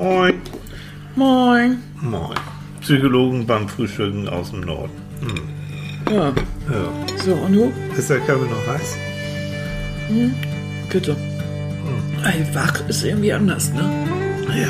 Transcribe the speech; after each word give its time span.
Moin. 0.00 0.40
Moin. 1.16 1.82
Moin. 2.00 2.38
Psychologen 2.82 3.44
beim 3.48 3.68
Frühstücken 3.68 4.28
aus 4.28 4.52
dem 4.52 4.60
Norden. 4.60 4.92
Hm. 5.20 6.14
Ja, 6.14 6.28
Ja. 6.72 7.16
so, 7.24 7.32
und 7.34 7.52
du? 7.52 7.72
Ist 7.96 8.08
der 8.08 8.20
Kaffee 8.20 8.46
noch 8.48 8.64
heiß? 8.68 8.96
Bitte. 10.88 11.16
Ey, 12.22 12.46
wach 12.54 12.80
ist 12.88 13.02
irgendwie 13.02 13.32
anders, 13.32 13.72
ne? 13.72 13.90
Ja. 14.56 14.68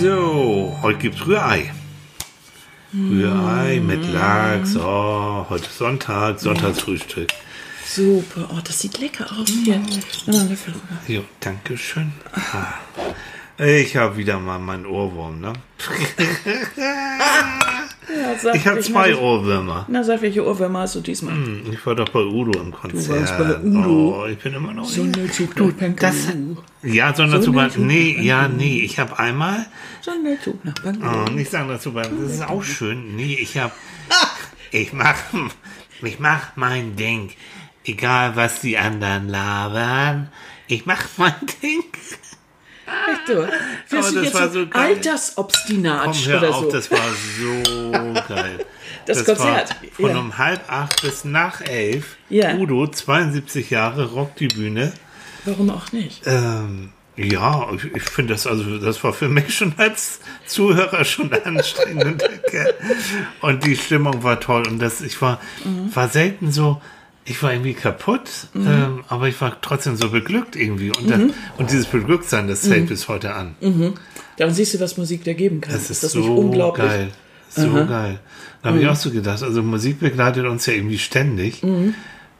So, 0.00 0.76
heute 0.82 0.98
gibt's 0.98 1.26
Rührei. 1.26 1.72
Rührei 2.94 3.80
mit 3.80 4.12
Lachs. 4.12 4.76
Oh, 4.76 5.46
heute 5.48 5.64
ist 5.64 5.78
Sonntag, 5.78 6.38
Sonntagsfrühstück. 6.40 7.28
Super. 7.88 8.48
Oh, 8.52 8.58
das 8.62 8.80
sieht 8.80 8.98
lecker 8.98 9.26
aus 9.32 9.48
hier. 9.48 9.78
Mal 10.26 10.46
rüber. 10.46 10.80
Jo, 11.06 11.22
danke 11.40 11.76
schön. 11.78 12.12
Ah. 12.34 12.74
Ich 13.64 13.96
habe 13.96 14.16
wieder 14.18 14.38
mal 14.38 14.58
meinen 14.58 14.84
Ohrwurm, 14.86 15.40
ne? 15.40 15.52
Ja, 18.08 18.52
Ich 18.54 18.66
habe 18.66 18.80
zwei 18.80 19.10
du- 19.10 19.18
Ohrwürmer. 19.18 19.84
Na, 19.88 20.02
sag, 20.04 20.22
welche 20.22 20.44
Ohrwürmer 20.46 20.80
hast 20.80 20.94
du 20.94 21.00
diesmal? 21.00 21.34
Hm, 21.34 21.62
Ich 21.72 21.84
war 21.84 21.94
doch 21.96 22.08
bei 22.08 22.20
Udo 22.20 22.58
im 22.60 22.70
Konzert. 22.70 23.20
warst 23.20 23.36
bei 23.36 23.58
Udo? 23.60 24.22
Oh, 24.22 24.26
ich 24.26 24.38
bin 24.38 24.54
immer 24.54 24.72
noch 24.72 24.84
Sonderzug 24.88 25.54
Du, 25.56 25.68
nach 25.78 25.96
das, 25.96 26.14
ja, 26.84 27.12
Sonderzug. 27.14 27.46
Sonderzug 27.54 27.84
Nee, 27.84 28.16
ja, 28.20 28.46
nee. 28.48 28.78
Ich 28.80 28.98
habe 29.00 29.18
einmal, 29.18 29.66
Sonderzug 30.00 30.64
nach 30.64 30.74
oh, 30.78 30.84
Bangkok. 30.84 31.32
nicht 31.34 31.50
Sonderzug, 31.50 31.94
das 31.96 32.08
ist 32.12 32.42
auch 32.48 32.62
schön. 32.62 33.16
Nee, 33.16 33.34
ich 33.40 33.58
habe, 33.58 33.72
ich 34.70 34.92
mach, 34.92 35.16
ich 36.02 36.20
mach 36.20 36.54
mein 36.56 36.94
Ding. 36.94 37.30
Egal, 37.86 38.34
was 38.34 38.60
die 38.60 38.76
anderen 38.76 39.28
labern. 39.28 40.28
Ich 40.66 40.86
mach 40.86 41.04
mein 41.16 41.34
Ding. 41.62 41.84
Echt, 42.84 43.28
du? 43.28 43.48
Wirst 43.88 44.10
du 44.10 44.14
das 44.16 44.24
jetzt 44.24 44.34
war 44.34 44.48
so 44.48 44.66
geil. 44.66 44.94
Altersobstinat 44.94 46.04
Komm, 46.04 46.26
hör 46.26 46.38
oder 46.38 46.50
auf, 46.50 46.64
so? 46.64 46.70
das 46.72 46.90
war 46.90 46.98
so 47.38 48.12
geil. 48.34 48.66
Das 49.06 49.24
Konzert, 49.24 49.70
War 49.70 49.76
von 49.92 50.10
ja. 50.10 50.18
um 50.18 50.36
halb 50.38 50.60
acht 50.70 51.00
bis 51.02 51.24
nach 51.24 51.60
elf. 51.60 52.16
Ja. 52.28 52.54
Udo, 52.56 52.88
72 52.88 53.70
Jahre, 53.70 54.10
rockt 54.12 54.40
die 54.40 54.48
Bühne. 54.48 54.92
Warum 55.44 55.70
auch 55.70 55.92
nicht? 55.92 56.22
Ähm, 56.26 56.92
ja, 57.16 57.68
ich, 57.72 57.84
ich 57.94 58.02
finde 58.02 58.34
das 58.34 58.48
also, 58.48 58.78
das 58.78 59.02
war 59.04 59.12
für 59.12 59.28
mich 59.28 59.56
schon 59.56 59.74
als 59.76 60.20
Zuhörer 60.44 61.04
schon 61.04 61.32
anstrengend. 61.44 62.24
und 63.42 63.64
die 63.64 63.76
Stimmung 63.76 64.24
war 64.24 64.40
toll 64.40 64.66
und 64.66 64.80
das, 64.80 65.00
ich 65.00 65.22
war, 65.22 65.40
war 65.94 66.08
selten 66.08 66.50
so, 66.50 66.80
ich 67.26 67.42
war 67.42 67.52
irgendwie 67.52 67.74
kaputt, 67.74 68.30
ähm, 68.54 69.04
aber 69.08 69.28
ich 69.28 69.40
war 69.40 69.60
trotzdem 69.60 69.96
so 69.96 70.10
beglückt 70.10 70.54
irgendwie 70.54 70.90
und, 70.90 71.10
das, 71.10 71.20
und 71.58 71.70
dieses 71.70 71.86
Beglücktsein, 71.86 72.46
das 72.46 72.68
hält 72.68 72.88
bis 72.88 73.08
heute 73.08 73.34
an. 73.34 73.56
Dann 74.36 74.54
siehst 74.54 74.74
du, 74.74 74.80
was 74.80 74.96
Musik 74.96 75.24
da 75.24 75.32
geben 75.32 75.60
kann. 75.60 75.74
Das 75.74 75.90
ist, 75.90 76.04
das 76.04 76.12
so 76.12 76.20
nicht 76.20 76.28
unglaublich? 76.28 76.86
geil. 76.86 77.08
So 77.48 77.72
geil. 77.86 78.20
Da 78.62 78.70
habe 78.70 78.80
ich 78.80 78.86
auch 78.86 78.96
so 78.96 79.10
gedacht, 79.10 79.42
also 79.42 79.62
Musik 79.62 80.00
begleitet 80.00 80.46
uns 80.46 80.66
ja 80.66 80.74
irgendwie 80.74 80.98
ständig. 80.98 81.62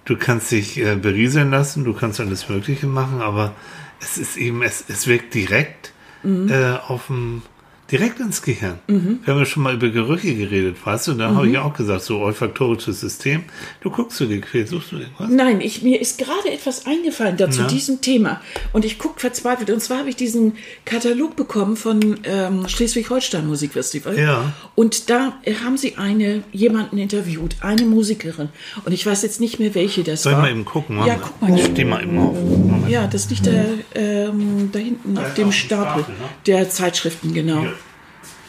Du 0.05 0.17
kannst 0.17 0.53
dich 0.53 0.79
äh, 0.79 0.95
berieseln 0.95 1.51
lassen, 1.51 1.85
du 1.85 1.93
kannst 1.93 2.21
alles 2.21 2.49
Mögliche 2.49 2.87
machen, 2.87 3.21
aber 3.21 3.55
es 4.01 4.19
ist 4.19 4.37
eben, 4.37 4.63
es, 4.63 4.85
es 4.89 5.09
wirkt 5.09 5.35
direkt 5.35 5.93
äh, 6.25 6.77
auf 6.87 7.09
dem, 7.09 7.43
direkt 7.91 8.21
ins 8.21 8.43
Gehirn. 8.43 8.79
Wir 8.87 9.33
haben 9.33 9.39
ja 9.39 9.45
schon 9.45 9.63
mal 9.63 9.75
über 9.75 9.89
Gerüche 9.89 10.35
geredet, 10.35 10.77
weißt 10.85 11.09
du? 11.09 11.13
Da 11.15 11.35
habe 11.35 11.49
ich 11.49 11.59
auch 11.59 11.75
gesagt, 11.75 12.03
so 12.03 12.19
olfaktorisches 12.19 13.01
System. 13.01 13.45
Du 13.81 13.91
guckst 13.91 14.19
so 14.19 14.27
gequält, 14.27 14.69
suchst 14.69 14.93
du 14.93 14.97
irgendwas? 14.97 15.29
Nein, 15.31 15.61
ich, 15.61 15.83
mir 15.83 16.01
ist 16.01 16.19
gerade 16.19 16.51
etwas 16.51 16.87
eingefallen 16.87 17.37
dazu 17.37 17.63
Na? 17.63 17.69
diesem 17.69 18.01
Thema. 18.01 18.41
Und 18.73 18.85
ich 18.85 18.99
gucke 18.99 19.21
verzweifelt. 19.21 19.71
Und 19.71 19.81
zwar 19.81 19.99
habe 19.99 20.09
ich 20.09 20.17
diesen 20.17 20.55
Katalog 20.85 21.37
bekommen 21.37 21.77
von 21.77 22.19
ähm, 22.25 22.69
Schleswig-Holstein 22.69 23.47
Musikfestival. 23.47 24.19
Ja. 24.19 24.53
Und 24.75 25.09
da 25.11 25.35
haben 25.65 25.77
sie 25.77 25.97
eine, 25.97 26.43
jemanden 26.53 26.99
interviewt, 26.99 27.57
eine 27.61 27.83
Musikerin. 27.83 28.49
Und 28.85 28.93
ich 28.93 29.07
weiß 29.07 29.23
jetzt 29.23 29.41
nicht 29.41 29.59
mehr, 29.59 29.75
welche 29.75 30.03
das 30.03 30.23
Soll 30.23 30.33
ich 30.33 30.37
war. 30.37 30.45
mal 30.45 30.51
eben 30.51 30.65
gucken? 30.65 30.99
Ja, 31.07 31.17
guck 31.17 31.41
mal. 31.41 31.57
Steh 31.59 31.85
mal 31.85 32.03
eben 32.03 32.19
auf. 32.19 32.35
Moment. 32.35 32.91
Ja, 32.91 33.07
das 33.07 33.31
liegt 33.31 33.47
da, 33.47 33.65
ähm, 33.95 34.71
da 34.73 34.79
hinten 34.79 35.17
auf 35.19 35.35
dem 35.35 35.49
auf 35.49 35.53
dem 35.53 35.53
Stapel 35.53 36.03
Stapel, 36.03 36.15
ne? 36.15 36.29
der 36.47 36.71
Zeitschriften, 36.71 37.35
genau. 37.35 37.63
Ja. 37.63 37.73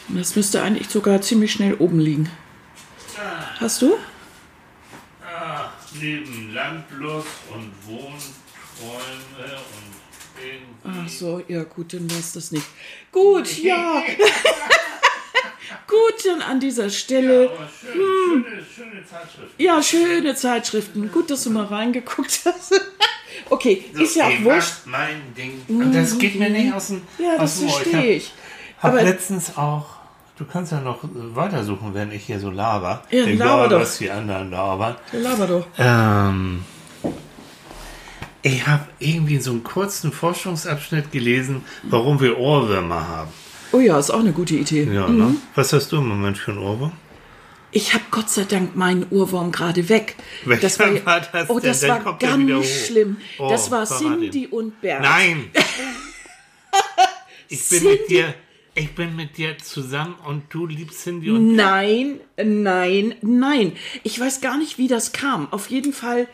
Das 0.08 0.34
müsste 0.36 0.62
eigentlich 0.62 0.88
sogar 0.88 1.20
ziemlich 1.20 1.52
schnell 1.52 1.74
oben 1.74 2.00
liegen. 2.00 2.30
Hast 3.60 3.82
du? 3.82 3.96
Ah, 5.22 5.70
neben 6.00 6.52
Landlust 6.54 7.26
und 7.52 7.72
Wohnträume 7.86 9.58
und 9.58 10.40
irgendwie. 10.40 11.00
Ach 11.04 11.08
so, 11.08 11.42
ja 11.48 11.64
gut, 11.64 11.92
dann 11.92 12.10
war 12.10 12.18
es 12.18 12.32
das 12.32 12.52
nicht. 12.52 12.64
Gut, 13.12 13.58
ja. 13.58 14.02
gut, 15.86 16.24
dann 16.26 16.42
an 16.42 16.60
dieser 16.60 16.88
Stelle. 16.90 17.50
Aber 17.50 17.68
schön, 17.68 17.92
schöne, 18.44 18.64
schöne 18.74 19.04
Zeitschrift. 19.04 19.52
Ja, 19.58 19.82
schöne 19.82 20.34
Zeitschriften. 20.34 21.12
Gut, 21.12 21.30
dass 21.30 21.44
du 21.44 21.50
mal 21.50 21.64
reingeguckt 21.66 22.40
hast. 22.44 22.72
okay, 23.50 23.84
ist 23.94 24.16
ja 24.16 24.28
ich 24.30 24.38
auch 24.38 24.44
wurscht. 24.44 24.86
mein 24.86 25.34
Ding. 25.36 25.60
Und 25.68 25.92
das 25.92 26.16
geht 26.18 26.36
mir 26.36 26.50
nicht 26.50 26.72
aus 26.72 26.88
dem 26.88 27.02
Ja, 27.18 27.32
das 27.36 27.42
aus 27.42 27.58
dem 27.58 27.68
Ohr. 27.68 27.74
verstehe 27.80 28.12
ich. 28.16 28.32
Hab, 28.78 28.92
Aber- 28.92 28.98
hab 29.00 29.06
letztens 29.06 29.56
auch, 29.56 29.97
du 30.38 30.44
kannst 30.44 30.72
ja 30.72 30.80
noch 30.80 31.04
äh, 31.04 31.08
weitersuchen, 31.12 31.94
wenn 31.94 32.12
ich 32.12 32.24
hier 32.24 32.40
so 32.40 32.50
laber. 32.50 33.02
Ja, 33.10 33.24
Egal, 33.24 33.46
laber 33.48 33.68
doch. 33.68 33.80
was 33.80 33.98
die 33.98 34.10
anderen 34.10 34.50
labern. 34.50 34.96
Ja, 35.12 35.18
laber 35.18 35.46
doch. 35.46 35.66
Ähm, 35.78 36.64
ich 38.42 38.66
habe 38.66 38.86
irgendwie 38.98 39.38
so 39.38 39.50
einen 39.50 39.64
kurzen 39.64 40.12
Forschungsabschnitt 40.12 41.10
gelesen, 41.12 41.64
warum 41.82 42.20
wir 42.20 42.38
Ohrwürmer 42.38 43.08
haben. 43.08 43.30
Oh 43.72 43.80
ja, 43.80 43.98
ist 43.98 44.10
auch 44.10 44.20
eine 44.20 44.32
gute 44.32 44.54
Idee. 44.54 44.84
Ja, 44.84 45.08
ne? 45.08 45.36
Was 45.54 45.72
hast 45.72 45.92
du 45.92 45.98
im 45.98 46.08
Moment 46.08 46.38
für 46.38 46.52
einen 46.52 46.60
Ohrwurm? 46.60 46.92
Ich 47.70 47.92
habe 47.92 48.04
Gott 48.10 48.30
sei 48.30 48.44
Dank 48.44 48.76
meinen 48.76 49.04
Urwurm 49.10 49.52
gerade 49.52 49.90
weg. 49.90 50.16
Welcher 50.46 50.62
das 50.62 50.78
war, 50.78 51.04
war 51.04 51.20
das 51.20 51.50
oh, 51.50 51.60
denn? 51.60 51.68
das 51.70 51.80
Dann 51.80 52.04
war 52.04 52.16
ganz 52.18 52.66
schlimm. 52.86 53.18
Oh, 53.38 53.48
das 53.50 53.70
war 53.70 53.84
Cindy 53.84 54.46
und 54.46 54.80
Bert. 54.80 55.02
Nein! 55.02 55.50
Ich 57.50 57.66
bin 57.70 57.78
Cindy- 57.78 57.88
mit 57.92 58.10
dir, 58.10 58.34
ich 58.78 58.94
bin 58.94 59.16
mit 59.16 59.36
dir 59.36 59.58
zusammen 59.58 60.14
und 60.24 60.44
du 60.50 60.66
liebst 60.66 61.02
Cindy 61.02 61.30
und 61.30 61.54
Nein, 61.56 62.20
nein, 62.36 63.14
nein. 63.22 63.72
Ich 64.04 64.18
weiß 64.18 64.40
gar 64.40 64.56
nicht, 64.56 64.78
wie 64.78 64.88
das 64.88 65.12
kam. 65.12 65.48
Auf 65.52 65.68
jeden 65.70 65.92
Fall 65.92 66.28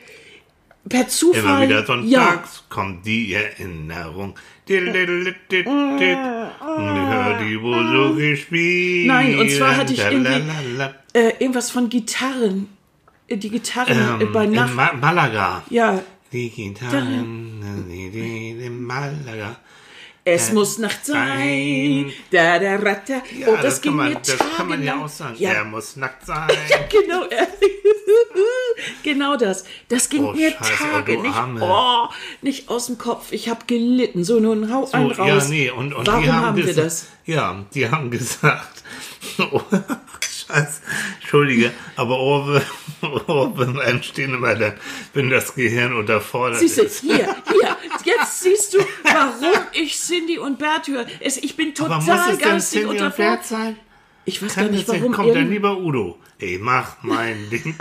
per 0.88 1.08
Zufall. 1.08 1.40
Immer 1.42 1.62
wieder 1.62 1.80
ja, 1.80 1.86
sonntags 1.86 2.64
kommt 2.68 3.06
die 3.06 3.32
Erinnerung. 3.32 4.38
Hör 4.68 4.80
die. 7.38 9.06
Nein, 9.06 9.38
und 9.38 9.50
zwar 9.50 9.76
hatte 9.76 9.92
ich 9.92 10.00
äh, 10.00 11.30
irgendwas 11.38 11.70
von 11.70 11.88
Gitarren. 11.88 12.68
Die 13.30 13.48
Gitarren 13.48 14.20
äh, 14.20 14.24
Ähm, 14.24 14.32
bei 14.32 14.44
in 14.44 14.52
Nacht. 14.52 14.74
Ma 14.74 14.92
Malaga. 14.92 15.62
Ja, 15.70 16.02
Die 16.32 16.50
Gitarren, 16.50 17.86
die 17.88 18.70
Malaga. 18.70 19.56
Es 20.24 20.52
muss 20.52 20.78
Nacht 20.78 21.04
sein. 21.04 22.10
Da, 22.30 22.58
da, 22.58 22.78
da, 22.78 22.94
da. 22.94 23.22
Ja, 23.38 23.46
oh, 23.48 23.56
das, 23.60 23.82
kann 23.82 23.94
man, 23.94 24.08
mir 24.12 24.20
das 24.20 24.38
kann 24.56 24.68
man 24.68 24.82
ja 24.82 24.96
auch 25.02 25.08
sagen. 25.08 25.36
Ja, 25.38 25.52
Er 25.52 25.64
muss 25.64 25.96
nackt 25.96 26.24
sein. 26.26 26.48
genau. 26.90 27.24
genau 29.02 29.36
das. 29.36 29.64
Das 29.88 30.08
ging 30.08 30.24
Oh, 30.24 30.32
mir 30.32 30.50
Scheiße, 30.50 30.72
oh, 30.82 30.92
Tage 30.92 31.16
du 31.16 31.22
nicht, 31.22 31.34
oh, 31.60 32.08
nicht 32.42 32.68
aus 32.68 32.86
dem 32.86 32.98
Kopf. 32.98 33.32
Ich 33.32 33.48
habe 33.48 33.60
gelitten. 33.66 34.24
So, 34.24 34.40
nun 34.40 34.72
hau 34.72 34.86
So, 34.86 34.92
einen 34.96 35.10
raus. 35.12 35.28
ja, 35.28 35.48
nee, 35.48 35.70
und, 35.70 35.92
und 35.92 36.06
Warum 36.06 36.22
die 36.22 36.32
haben, 36.32 36.46
haben 36.46 36.56
wir 36.56 36.74
das? 36.74 37.06
Ja, 37.26 37.64
die 37.74 37.90
haben 37.90 38.10
gesagt, 38.10 38.82
Scheiße, 40.46 40.80
Entschuldige, 41.20 41.72
aber 41.96 42.18
Ohrwürmer, 42.18 42.62
Ohrwürmer 43.28 43.84
entstehen 43.84 44.34
immer 44.34 44.54
dann, 44.54 44.74
wenn 45.14 45.30
das 45.30 45.54
Gehirn 45.54 45.94
unterfordert 45.94 46.58
Siehst 46.60 46.78
du, 46.78 46.82
ist. 46.82 47.00
hier, 47.00 47.16
hier, 47.52 47.76
jetzt 48.04 48.40
siehst 48.42 48.74
du, 48.74 48.78
warum 49.04 49.58
ich 49.72 49.98
Cindy 49.98 50.38
und 50.38 50.58
Bert 50.58 50.88
höre. 50.88 51.06
Ich 51.20 51.56
bin 51.56 51.68
Aber 51.78 51.98
total 51.98 52.00
muss 52.00 52.08
es 52.32 52.38
denn 52.38 52.50
geistig 52.50 52.80
Cindy 52.82 53.00
und. 53.02 53.16
Bert 53.16 53.44
sein? 53.44 53.76
Ich 54.26 54.42
weiß 54.42 54.54
Kann 54.54 54.64
gar 54.66 54.70
nicht, 54.72 54.88
denn, 54.88 55.00
warum 55.00 55.12
kommt 55.12 55.34
dann 55.34 55.50
lieber 55.50 55.76
Udo. 55.78 56.18
Ich 56.38 56.58
mach 56.58 56.96
mein 57.02 57.48
Ding. 57.50 57.76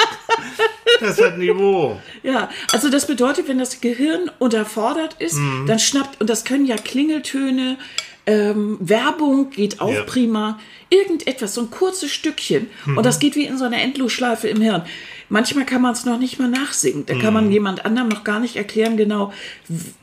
Das 1.00 1.22
hat 1.22 1.38
Niveau. 1.38 2.00
Ja, 2.22 2.50
also 2.72 2.90
das 2.90 3.08
bedeutet, 3.08 3.48
wenn 3.48 3.58
das 3.60 3.82
Gehirn 3.82 4.30
unterfordert 4.40 5.16
ist, 5.20 5.36
Mhm. 5.38 5.66
dann 5.68 5.80
schnappt, 5.80 6.22
und 6.22 6.30
das 6.30 6.44
können 6.46 6.66
ja 6.66 6.76
Klingeltöne, 6.76 7.78
ähm, 8.26 8.78
Werbung 8.80 9.50
geht 9.50 9.82
auch 9.82 9.94
Ja. 9.94 10.04
prima, 10.04 10.60
irgendetwas, 10.90 11.54
so 11.56 11.62
ein 11.62 11.70
kurzes 11.72 12.12
Stückchen. 12.12 12.68
Mhm. 12.86 12.98
Und 12.98 13.06
das 13.06 13.20
geht 13.20 13.36
wie 13.36 13.46
in 13.46 13.58
so 13.58 13.66
einer 13.66 13.82
Endlosschleife 13.82 14.48
im 14.48 14.62
Hirn. 14.62 14.84
Manchmal 15.30 15.66
kann 15.66 15.82
man 15.82 15.94
es 15.94 16.06
noch 16.06 16.20
nicht 16.20 16.38
mal 16.40 16.48
nachsingen. 16.50 17.06
Da 17.06 17.14
kann 17.14 17.28
Mhm. 17.28 17.34
man 17.34 17.52
jemand 17.52 17.86
anderem 17.86 18.10
noch 18.10 18.24
gar 18.24 18.40
nicht 18.40 18.56
erklären 18.56 18.98
genau, 18.98 19.34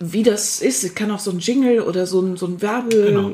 wie 0.01 0.23
das 0.23 0.61
ist. 0.61 0.83
Es 0.85 0.95
kann 0.95 1.11
auch 1.11 1.19
so 1.21 1.31
ein 1.31 1.39
Jingle 1.39 1.81
oder 1.83 2.07
so 2.07 2.21
ein, 2.21 2.37
so 2.37 2.47
ein 2.47 2.61
Werbe... 2.61 3.05
Genau. 3.07 3.33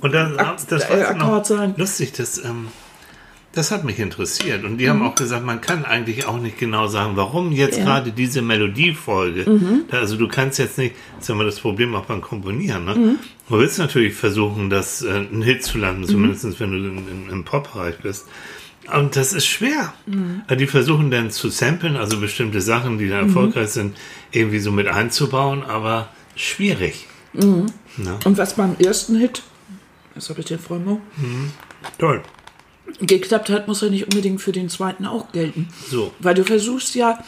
Und 0.00 0.12
dann, 0.12 0.36
das 0.68 0.84
äh, 0.84 0.90
war 0.90 1.10
Akkord 1.10 1.46
sein. 1.46 1.74
lustig, 1.76 2.12
dass 2.12 2.38
ähm, 2.44 2.68
Das 3.52 3.72
hat 3.72 3.82
mich 3.84 3.98
interessiert. 3.98 4.62
Und 4.64 4.78
die 4.78 4.88
haben 4.88 5.02
auch 5.02 5.16
gesagt, 5.16 5.44
man 5.44 5.60
kann 5.60 5.84
eigentlich 5.84 6.24
auch 6.26 6.38
nicht 6.40 6.56
genau 6.58 6.86
sagen, 6.86 7.16
warum 7.16 7.50
jetzt 7.50 7.78
Ja. 7.78 7.84
gerade 7.84 8.12
diese 8.12 8.42
Melodiefolge. 8.42 9.84
Da, 9.88 9.98
also 9.98 10.16
du 10.16 10.28
kannst 10.28 10.60
jetzt 10.60 10.78
nicht, 10.78 10.94
das 11.16 11.22
ist 11.24 11.28
ja 11.30 11.34
immer 11.34 11.44
das 11.44 11.58
Problem 11.58 11.94
auch 11.96 12.04
beim 12.06 12.20
Komponieren. 12.20 12.84
Ne? 12.84 12.94
Mhm. 12.94 13.18
Du 13.48 13.58
willst 13.58 13.78
natürlich 13.80 14.14
versuchen, 14.14 14.70
das 14.70 15.02
äh, 15.02 15.10
einen 15.10 15.42
Hit 15.42 15.64
zu 15.64 15.78
landen, 15.78 16.04
zumindest 16.04 16.60
wenn 16.60 16.70
du 16.70 16.78
in, 16.78 16.98
in, 17.08 17.28
im 17.28 17.44
Pop-Bereich 17.44 17.96
bist. 17.98 18.28
Und 18.94 19.16
das 19.16 19.32
ist 19.32 19.46
schwer. 19.46 19.94
Mhm. 20.06 20.42
Die 20.56 20.66
versuchen 20.68 21.10
dann 21.10 21.30
zu 21.32 21.48
samplen, 21.48 21.96
also 21.96 22.20
bestimmte 22.20 22.60
Sachen, 22.60 22.98
die 22.98 23.08
dann 23.08 23.26
erfolgreich 23.26 23.70
sind, 23.70 23.96
irgendwie 24.30 24.60
so 24.60 24.70
mit 24.70 24.86
einzubauen, 24.86 25.64
aber 25.64 26.08
schwierig. 26.36 27.06
Mhm. 27.32 27.66
Na, 27.96 28.18
Und 28.24 28.38
was 28.38 28.54
beim 28.54 28.76
ersten 28.78 29.16
Hit, 29.16 29.42
das 30.14 30.28
habe 30.30 30.40
ich 30.40 30.46
den 30.46 30.58
Freund 30.60 30.86
toll. 31.98 32.22
Geklappt 33.00 33.50
hat, 33.50 33.68
muss 33.68 33.80
ja 33.80 33.88
nicht 33.88 34.04
unbedingt 34.04 34.40
für 34.40 34.52
den 34.52 34.68
zweiten 34.68 35.06
auch 35.06 35.32
gelten. 35.32 35.68
So. 35.90 36.12
Weil 36.18 36.34
du 36.34 36.44
versuchst 36.44 36.94
ja 36.94 37.22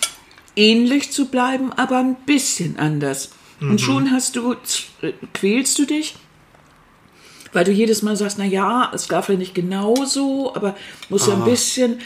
ähnlich 0.56 1.12
zu 1.12 1.26
bleiben, 1.26 1.72
aber 1.72 1.98
ein 1.98 2.16
bisschen 2.26 2.78
anders. 2.78 3.30
Und 3.60 3.80
schon 3.80 4.10
hast 4.10 4.34
du, 4.34 4.54
äh, 5.02 5.12
quälst 5.34 5.78
du 5.78 5.84
dich, 5.84 6.16
weil 7.52 7.64
du 7.64 7.70
jedes 7.70 8.02
Mal 8.02 8.16
sagst, 8.16 8.38
na 8.38 8.44
ja, 8.44 8.90
es 8.92 9.06
darf 9.06 9.28
ja 9.28 9.36
nicht 9.36 9.54
genauso, 9.54 10.54
aber 10.54 10.74
muss 11.08 11.28
ja 11.28 11.34
ein 11.34 11.44
bisschen. 11.44 12.00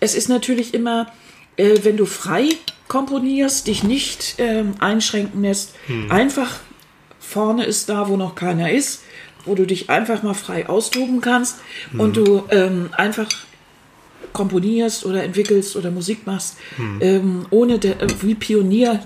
Es 0.00 0.14
ist 0.14 0.28
natürlich 0.28 0.72
immer, 0.72 1.08
äh, 1.56 1.80
wenn 1.82 1.98
du 1.98 2.06
frei 2.06 2.48
komponierst, 2.88 3.66
dich 3.66 3.84
nicht 3.84 4.36
ähm, 4.38 4.72
einschränken 4.80 5.42
lässt, 5.42 5.74
einfach 6.08 6.60
vorne 7.18 7.64
ist 7.64 7.88
da, 7.88 8.08
wo 8.08 8.16
noch 8.16 8.34
keiner 8.34 8.70
ist, 8.70 9.02
wo 9.44 9.54
du 9.54 9.66
dich 9.66 9.90
einfach 9.90 10.22
mal 10.22 10.34
frei 10.34 10.68
austoben 10.68 11.20
kannst 11.20 11.56
und 11.98 12.16
du 12.16 12.44
ähm, 12.50 12.90
einfach 12.92 13.28
komponierst 14.32 15.04
oder 15.04 15.22
entwickelst 15.24 15.76
oder 15.76 15.90
Musik 15.90 16.26
machst, 16.26 16.56
ähm, 17.00 17.46
ohne 17.50 17.78
der, 17.78 18.00
äh, 18.00 18.06
wie 18.22 18.34
Pionier 18.34 19.04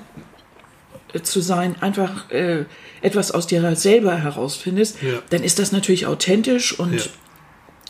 äh, 1.12 1.20
zu 1.22 1.40
sein, 1.40 1.76
einfach 1.80 2.30
äh, 2.30 2.64
etwas 3.00 3.32
aus 3.32 3.46
dir 3.46 3.74
selber 3.76 4.16
herausfindest, 4.16 5.02
Ja. 5.02 5.22
dann 5.30 5.42
ist 5.42 5.58
das 5.58 5.72
natürlich 5.72 6.06
authentisch 6.06 6.78
und 6.78 6.94
Ja. 6.94 7.02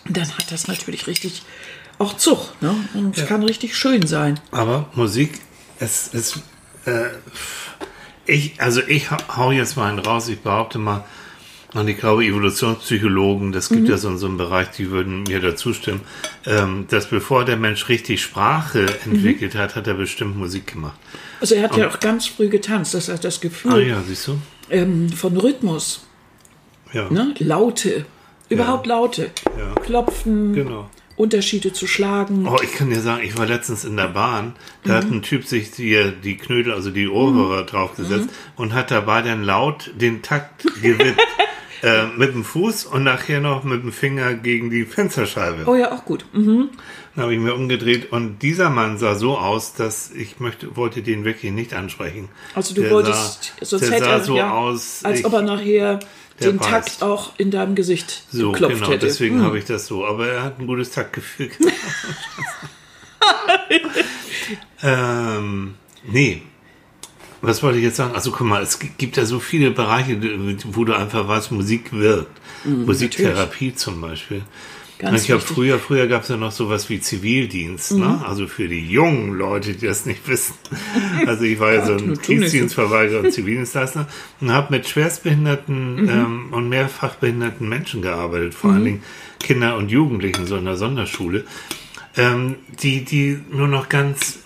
dann 0.09 0.31
hat 0.39 0.51
das 0.53 0.69
natürlich 0.69 1.07
richtig 1.07 1.43
auch 1.99 2.17
Zug 2.17 2.55
ne? 2.61 2.75
und 2.95 3.17
Ja. 3.17 3.25
kann 3.25 3.43
richtig 3.43 3.77
schön 3.77 4.07
sein. 4.07 4.39
Aber 4.51 4.91
Musik, 4.95 5.41
es 5.79 6.09
ist, 6.09 6.39
äh, 6.85 7.07
ich, 8.27 8.61
also 8.61 8.81
ich 8.87 9.11
hau 9.11 9.51
jetzt 9.53 9.77
mal 9.77 9.89
einen 9.91 9.99
raus, 9.99 10.29
ich 10.29 10.41
behaupte 10.41 10.79
mal, 10.79 11.05
und 11.79 11.89
ich 11.89 11.99
glaube, 11.99 12.25
Evolutionspsychologen, 12.25 13.53
das 13.53 13.69
gibt 13.69 13.89
ja 13.89 13.97
so, 13.97 14.15
so 14.17 14.27
einen 14.27 14.37
Bereich, 14.37 14.71
die 14.71 14.91
würden 14.91 15.25
mir 15.25 15.41
dazu 15.41 15.73
stimmen, 15.73 16.01
ähm, 16.45 16.87
dass 16.89 17.09
bevor 17.09 17.45
der 17.45 17.57
Mensch 17.57 17.89
richtig 17.89 18.23
Sprache 18.23 18.87
entwickelt 19.05 19.55
hat, 19.55 19.77
hat 19.77 19.87
er 19.87 19.95
bestimmt 19.95 20.37
Musik 20.37 20.73
gemacht. 20.73 20.99
Also 21.41 21.55
er 21.55 21.65
hat 21.65 21.77
ja 21.77 21.89
auch 21.89 22.01
ganz 22.01 22.27
früh 22.27 22.49
getanzt, 22.49 22.95
das 22.95 23.09
hat 23.09 23.25
das 23.25 23.41
Gefühl 23.41 23.73
Ah 23.73 23.79
ja, 23.79 24.03
siehst 24.07 24.29
du? 24.29 24.39
ähm, 24.71 25.11
von 25.11 25.37
Rhythmus, 25.37 26.07
Ja, 26.93 27.11
ne? 27.11 27.35
Laute, 27.39 28.07
überhaupt 28.49 28.87
Laute, 28.87 29.31
Ja. 29.59 29.75
Klopfen, 29.83 30.55
genau. 30.55 30.89
Unterschiede 31.17 31.73
zu 31.73 31.87
schlagen. 31.87 32.47
Oh, 32.47 32.59
ich 32.63 32.73
kann 32.75 32.91
dir 32.91 33.01
sagen, 33.01 33.23
ich 33.25 33.39
war 33.39 33.47
letztens 33.47 33.87
in 33.87 33.97
der 33.97 34.09
Bahn, 34.09 34.55
da 34.85 34.97
hat 34.97 35.05
ein 35.05 35.23
Typ 35.23 35.47
sich 35.47 35.71
die, 35.71 36.13
die 36.23 36.37
Knödel, 36.37 36.75
also 36.75 36.91
die 36.91 37.09
Ohrhörer 37.09 37.65
draufgesetzt 37.65 38.29
und 38.57 38.75
hat 38.75 38.91
dabei 38.91 39.23
dann 39.23 39.43
laut 39.43 39.91
den 39.97 40.21
Takt 40.23 40.65
gewippt. 40.83 41.19
äh, 41.83 42.07
mit 42.17 42.35
dem 42.35 42.45
Fuß 42.45 42.85
und 42.87 43.05
nachher 43.05 43.41
noch 43.41 43.65
mit 43.65 43.83
dem 43.83 43.93
Finger 43.93 44.35
gegen 44.35 44.71
die 44.71 44.85
Fensterscheibe. 44.85 45.65
Oh 45.67 45.75
ja, 45.75 45.93
auch 45.93 46.05
gut. 46.05 46.25
Mhm. 46.33 46.71
Dann 47.15 47.23
habe 47.25 47.35
ich 47.35 47.41
mir 47.41 47.55
umgedreht 47.55 48.13
und 48.13 48.41
dieser 48.43 48.69
Mann 48.71 48.99
sah 48.99 49.15
so 49.15 49.39
aus, 49.39 49.75
dass 49.75 50.11
ich 50.11 50.39
möchte, 50.41 50.77
wollte 50.77 51.03
den 51.03 51.25
wirklich 51.25 51.53
nicht 51.53 51.73
ansprechen. 51.75 52.29
Also 52.55 52.75
du 52.75 52.83
Der 52.83 52.91
wolltest, 52.91 53.53
sah, 53.61 53.67
sonst 53.67 53.91
der 53.91 53.99
sah 54.01 54.07
er 54.07 54.21
so 54.25 54.37
ja, 54.37 54.53
aus, 54.53 55.01
als 55.03 55.21
ich- 55.21 55.27
ob 55.27 55.33
er 55.33 55.43
nachher 55.43 56.01
den 56.43 56.59
beißt. 56.59 56.71
Takt 56.71 57.03
auch 57.03 57.33
in 57.39 57.51
deinem 57.51 57.75
Gesicht 57.75 58.25
so 58.31 58.53
geklopft 58.53 58.75
genau, 58.77 58.91
hätte. 58.91 59.07
deswegen 59.07 59.39
Hm. 59.39 59.45
habe 59.47 59.59
ich 59.59 59.65
das 59.65 59.87
so. 59.87 60.05
Aber 60.07 60.29
er 60.29 60.43
hat 60.43 60.61
ein 60.61 60.67
gutes 60.67 60.91
Taktgefühl. 60.91 61.51
ähm, 64.83 65.75
nee. 66.05 66.43
Was 67.43 67.63
wollte 67.63 67.79
ich 67.79 67.85
jetzt 67.85 67.97
sagen? 67.97 68.15
Also 68.15 68.31
guck 68.33 68.47
mal, 68.47 68.63
es 68.63 68.79
gi- 68.79 68.91
gibt 68.99 69.17
ja 69.17 69.25
so 69.25 69.39
viele 69.41 69.71
Bereiche, 69.71 70.19
wo 70.67 70.85
du 70.85 70.95
einfach 70.95 71.29
weißt, 71.29 71.53
Musik 71.53 71.93
wirkt. 71.93 72.31
Musiktherapie 72.65 73.75
zum 73.75 74.01
Beispiel. 74.01 74.39
Mhm, 74.39 74.43
Ganz 74.99 75.25
ich 75.25 75.31
habe 75.31 75.43
früher, 75.43 75.79
früher 75.79 76.07
gab 76.07 76.23
es 76.23 76.29
ja 76.31 76.39
noch 76.39 76.53
sowas 76.53 76.89
wie 76.89 76.99
Zivildienst, 77.01 77.93
ne? 77.93 78.07
Mhm. 78.07 78.25
Also 78.25 78.47
für 78.47 78.67
die 78.67 78.89
jungen 78.91 79.35
Leute, 79.35 79.75
die 79.75 79.87
das 79.87 80.07
nicht 80.07 80.27
wissen. 80.27 80.55
Also 81.27 81.45
ich 81.45 81.59
war 81.61 81.73
ja 81.75 81.85
so 81.85 81.93
ein. 81.93 82.19
Dienstdienstverweigerer 82.27 83.21
und 83.25 83.33
Zivildienstleister 83.33 84.07
und 84.41 84.53
habe 84.53 84.73
mit 84.75 84.89
schwerstbehinderten 84.89 86.03
Mhm. 86.03 86.09
ähm, 86.09 86.47
und 86.53 86.69
mehrfach 86.71 87.17
behinderten 87.17 87.69
Menschen 87.69 88.01
gearbeitet, 88.03 88.55
vor 88.55 88.73
allen 88.73 88.85
Dingen 88.85 89.03
Kinder 89.41 89.77
und 89.77 89.91
Jugendlichen, 89.91 90.47
so 90.47 90.57
in 90.57 90.65
der 90.65 90.77
Sonderschule, 90.77 91.45
ähm, 92.17 92.55
die, 92.83 93.05
die 93.05 93.39
nur 93.53 93.69
noch 93.69 93.89
ganz, 93.91 94.39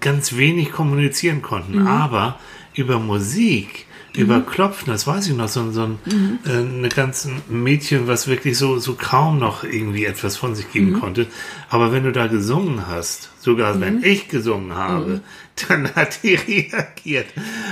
ganz 0.00 0.36
wenig 0.36 0.72
kommunizieren 0.72 1.42
konnten, 1.42 1.86
aber 1.86 2.38
über 2.74 2.98
Musik, 2.98 3.86
über 4.14 4.40
Klopfen, 4.40 4.90
das 4.92 5.06
weiß 5.06 5.28
ich 5.28 5.34
noch, 5.36 5.48
so, 5.48 5.70
so 5.70 5.82
ein 5.82 5.98
äh, 6.44 6.50
eine 6.50 6.88
Mädchen, 7.48 8.08
was 8.08 8.26
wirklich 8.26 8.56
so, 8.58 8.78
so 8.78 8.94
kaum 8.94 9.38
noch 9.38 9.62
irgendwie 9.64 10.06
etwas 10.06 10.36
von 10.36 10.54
sich 10.54 10.72
geben 10.72 10.98
konnte. 10.98 11.26
Aber 11.68 11.92
wenn 11.92 12.04
du 12.04 12.10
da 12.10 12.26
gesungen 12.26 12.88
hast, 12.88 13.30
sogar 13.40 13.80
wenn 13.80 14.02
ich 14.02 14.28
gesungen 14.28 14.74
habe, 14.74 15.20
dann 15.68 15.94
hat 15.94 16.22
die 16.22 16.34
reagiert. 16.48 17.26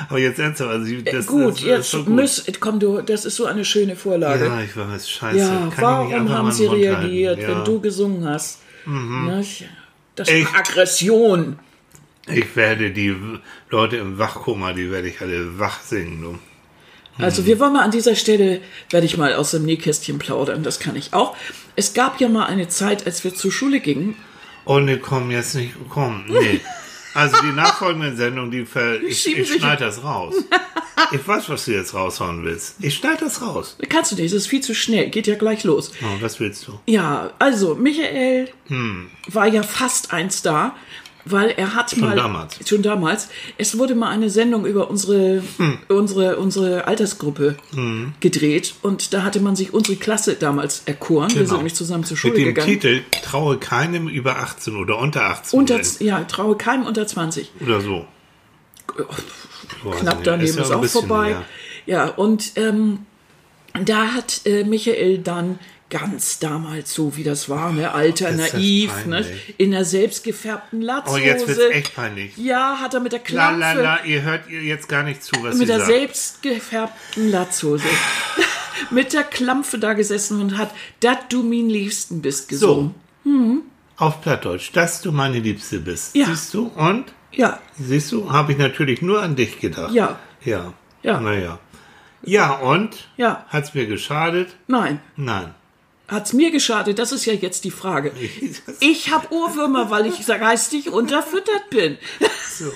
Aber 0.09 0.19
jetzt 0.19 0.39
ernsthaft, 0.39 0.71
also 0.71 0.95
das, 1.05 1.25
Äh, 1.25 1.29
gut, 1.29 1.55
das, 1.55 1.62
jetzt 1.62 1.91
so 1.91 2.05
gut. 2.05 2.15
müsst, 2.15 2.61
komm 2.61 2.79
du, 2.79 3.01
das 3.01 3.25
ist 3.25 3.37
so 3.37 3.47
eine 3.47 3.65
schöne 3.65 3.97
Vorlage. 3.97 4.45
Ja, 4.47 4.61
ich 4.61 4.77
weiß, 4.77 5.11
scheiße. 5.11 5.39
Ja, 5.39 5.69
Kann 5.75 5.83
warum 5.85 6.29
haben 6.29 6.53
sie 6.53 6.67
reagiert, 6.67 7.41
Ja. 7.41 7.49
wenn 7.49 7.65
du 7.65 7.81
gesungen 7.81 8.25
hast? 8.29 8.61
Nicht? 8.85 9.65
Das 10.15 10.29
Ich- 10.29 10.45
war 10.45 10.61
Aggression. 10.61 11.59
Ich 12.28 12.56
werde 12.56 12.90
die 12.90 13.14
Leute 13.70 13.96
im 13.96 14.19
Wachkoma, 14.19 14.73
die 14.73 14.90
werde 14.90 15.08
ich 15.08 15.20
alle 15.20 15.58
wach 15.58 15.81
singen. 15.82 16.23
Du. 16.23 16.38
Also 17.23 17.46
wir 17.46 17.58
wollen 17.61 17.73
mal 17.73 17.82
an 17.84 17.90
dieser 17.90 18.14
Stelle, 18.17 18.61
werde 18.90 19.06
ich 19.06 19.17
mal 19.17 19.34
aus 19.34 19.52
dem 19.52 19.64
Nähkästchen 19.64 20.19
plaudern, 20.19 20.62
das 20.62 20.81
kann 20.81 20.96
ich 20.96 21.14
auch. 21.14 21.37
Es 21.76 21.94
gab 21.94 22.20
ja 22.20 22.28
mal 22.28 22.46
eine 22.46 22.69
Zeit, 22.69 23.06
als 23.06 23.25
wir 23.25 23.34
zur 23.34 23.52
Schule 23.52 23.81
gingen, 23.81 24.17
Oh 24.69 24.81
ne, 24.81 24.99
komm 24.99 25.31
jetzt 25.31 25.55
nicht, 25.55 25.75
komm, 25.88 26.25
nee. 26.28 26.61
Also 27.14 27.37
die 27.40 27.52
nachfolgenden 27.52 28.17
Sendungen, 28.17 28.50
die 28.50 28.67
ver 28.67 29.00
ich, 29.00 29.25
ich 29.38 29.52
schneide 29.55 29.84
das 29.84 30.02
raus. 30.02 30.34
Ich 31.12 31.28
weiß, 31.28 31.50
was 31.50 31.67
du 31.67 31.73
jetzt 31.73 31.93
raushauen 31.94 32.43
willst. 32.43 32.76
Ich 32.81 32.95
schneide 32.97 33.18
das 33.26 33.40
raus. 33.42 33.76
kannst 33.88 34.11
du 34.11 34.16
nicht, 34.16 34.25
es 34.26 34.33
ist 34.33 34.47
viel 34.49 34.62
zu 34.62 34.75
schnell, 34.75 35.09
geht 35.11 35.26
ja 35.28 35.37
gleich 35.37 35.62
los. 35.62 35.92
Oh, 36.02 36.06
was 36.21 36.40
willst 36.40 36.66
du? 36.66 36.80
Ja, 36.87 37.33
also 37.38 37.75
Michael 37.76 38.49
Hm. 38.68 39.09
war 39.28 39.47
ja 39.47 39.62
fast 39.62 40.12
ein 40.14 40.30
Star, 40.30 40.75
weil 41.28 41.50
er 41.50 41.75
hat 41.75 41.97
mal 41.97 42.14
damals. 42.16 42.56
schon 42.68 42.83
damals. 42.83 43.28
Es 43.59 43.76
wurde 43.78 43.95
mal 43.95 44.11
eine 44.11 44.30
Sendung 44.30 44.64
über 44.64 44.88
unsere 44.90 45.42
Hm. 45.59 45.78
unsere 45.88 46.37
unsere 46.37 46.87
Altersgruppe 46.87 47.56
gedreht 48.21 48.75
und 48.83 49.12
da 49.12 49.23
hatte 49.23 49.40
man 49.40 49.56
sich 49.56 49.75
unsere 49.75 49.97
Klasse 49.97 50.35
damals 50.37 50.83
erkoren. 50.87 51.28
Wir 51.30 51.37
sind 51.37 51.45
Genau. 51.47 51.56
nämlich 51.59 51.75
zusammen 51.75 52.04
zur 52.04 52.14
Mit 52.14 52.21
Schule 52.21 52.35
dem 52.35 52.45
gegangen. 52.47 52.68
Titel 52.68 53.02
Traue 53.23 53.59
keinem 53.59 54.09
über 54.09 54.37
18 54.38 54.76
oder 54.76 54.99
unter 54.99 55.23
18 55.25 55.59
unter 55.59 55.80
ja 56.00 56.25
traue 56.25 56.56
keinem 56.56 56.87
unter 56.87 57.06
20. 57.06 57.50
oder 57.61 57.80
so. 57.80 58.06
Knapp 59.99 60.23
daneben 60.25 60.56
ja 60.56 60.62
ist, 60.62 60.71
auch 60.71 60.80
bisschen, 60.80 61.06
vorbei. 61.09 61.30
ja. 61.30 61.45
Ja, 61.87 62.06
und 62.09 62.52
ähm, 62.56 63.00
da 63.85 64.09
hat 64.09 64.40
äh, 64.45 64.64
Michael 64.64 65.18
dann 65.18 65.59
ganz 65.88 66.38
damals 66.38 66.93
so, 66.93 67.16
wie 67.16 67.23
das 67.23 67.49
war, 67.49 67.73
ne, 67.73 67.93
alter, 67.93 68.33
das 68.33 68.52
naiv, 68.52 69.07
ne, 69.07 69.25
in 69.57 69.71
der 69.71 69.85
selbstgefärbten 69.85 70.81
Latzhose. 70.83 71.21
Oh, 71.21 71.25
jetzt 71.25 71.47
wird's 71.47 71.61
echt 71.73 71.95
peinlich. 71.95 72.37
Ja, 72.37 72.78
hat 72.81 72.95
er 72.95 73.00
mit 73.00 73.12
der 73.12 73.21
La 73.21 73.25
Klampfe, 73.25 73.61
la 73.61 73.73
la, 73.73 74.05
ihr 74.05 74.23
hört 74.23 74.49
ihr 74.49 74.62
jetzt 74.62 74.88
gar 74.88 75.02
nicht 75.02 75.23
zu, 75.23 75.33
was 75.43 75.57
mit 75.57 75.69
der 75.69 75.78
sagt. 75.78 75.90
selbstgefärbten 75.90 77.31
Latzhose. 77.31 77.85
mit 78.90 79.12
der 79.12 79.25
Klampfe 79.25 79.78
da 79.78 79.93
gesessen 79.93 80.40
und 80.40 80.59
hat 80.59 80.71
Dat 81.00 81.33
du 81.33 81.43
mein 81.43 81.69
Liebsten 81.69 82.21
bist 82.21 82.49
gesungen. 82.49 82.95
Auf 83.97 84.21
Plattdeutsch, 84.21 84.71
dass 84.73 85.00
du 85.00 85.11
meine 85.11 85.38
Liebste 85.38 85.81
bist. 85.81 86.14
Ja. 86.14 86.26
Siehst 86.26 86.52
du? 86.52 86.66
Und? 86.66 87.07
Ja, 87.33 87.61
Siehst 87.78 88.12
du? 88.12 88.31
Habe 88.31 88.52
ich 88.52 88.59
natürlich 88.59 89.02
nur 89.02 89.23
an 89.23 89.37
dich 89.37 89.59
gedacht. 89.59 89.93
Ja. 89.93 90.19
Ja. 90.45 90.75
Ja. 91.02 91.21
Naja. 91.21 91.59
Ja, 92.23 92.55
und? 92.55 93.09
Ja. 93.16 93.47
Hat's 93.49 93.75
mir 93.75 93.87
geschadet? 93.87 94.57
nein. 94.66 95.00
Nein. 95.16 95.55
Hat's 96.09 96.33
mir 96.33 96.53
geschadet? 96.53 96.99
Das 97.01 97.11
ist 97.11 97.25
ja 97.25 97.33
jetzt 97.33 97.65
die 97.65 97.73
Frage. 97.73 98.13
Ich 98.81 99.11
habe 99.11 99.33
Ohrwürmer, 99.33 99.91
weil 99.91 100.07
ich 100.07 100.25
geistig 100.25 100.91
unterfüttert 100.91 101.71
bin. 101.71 101.99
So. 102.57 102.73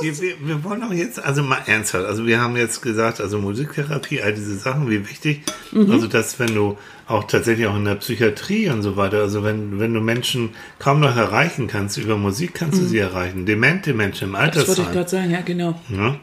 Wir, 0.00 0.18
wir, 0.18 0.64
wollen 0.64 0.82
auch 0.82 0.92
jetzt, 0.92 1.22
also 1.22 1.42
mal 1.42 1.58
ernsthaft, 1.66 2.06
also 2.06 2.26
wir 2.26 2.40
haben 2.40 2.56
jetzt 2.56 2.80
gesagt, 2.80 3.20
also 3.20 3.38
Musiktherapie, 3.38 4.22
all 4.22 4.32
diese 4.32 4.56
Sachen, 4.56 4.88
wie 4.90 5.08
wichtig. 5.08 5.42
Also 5.72 6.06
dass 6.06 6.38
wenn 6.38 6.54
du 6.54 6.78
auch 7.06 7.24
tatsächlich 7.24 7.66
auch 7.66 7.76
in 7.76 7.84
der 7.84 7.96
Psychiatrie 7.96 8.70
und 8.70 8.82
so 8.82 8.96
weiter, 8.96 9.18
also 9.18 9.44
wenn, 9.44 9.78
wenn 9.78 9.92
du 9.92 10.00
Menschen 10.00 10.50
kaum 10.78 11.00
noch 11.00 11.16
erreichen 11.16 11.66
kannst, 11.66 11.98
über 11.98 12.16
Musik 12.16 12.54
kannst 12.54 12.80
du 12.80 12.86
sie 12.86 12.98
erreichen. 12.98 13.44
Demente 13.46 13.94
Menschen 13.94 14.28
im 14.28 14.32
Das 14.32 14.40
wollte 14.40 14.60
ich 14.60 14.68
Altersheim. 14.68 14.92
gerade 14.92 15.10
sagen, 15.10 15.30
ja, 15.30 15.40
genau. 15.42 15.80
Ne? 15.88 16.18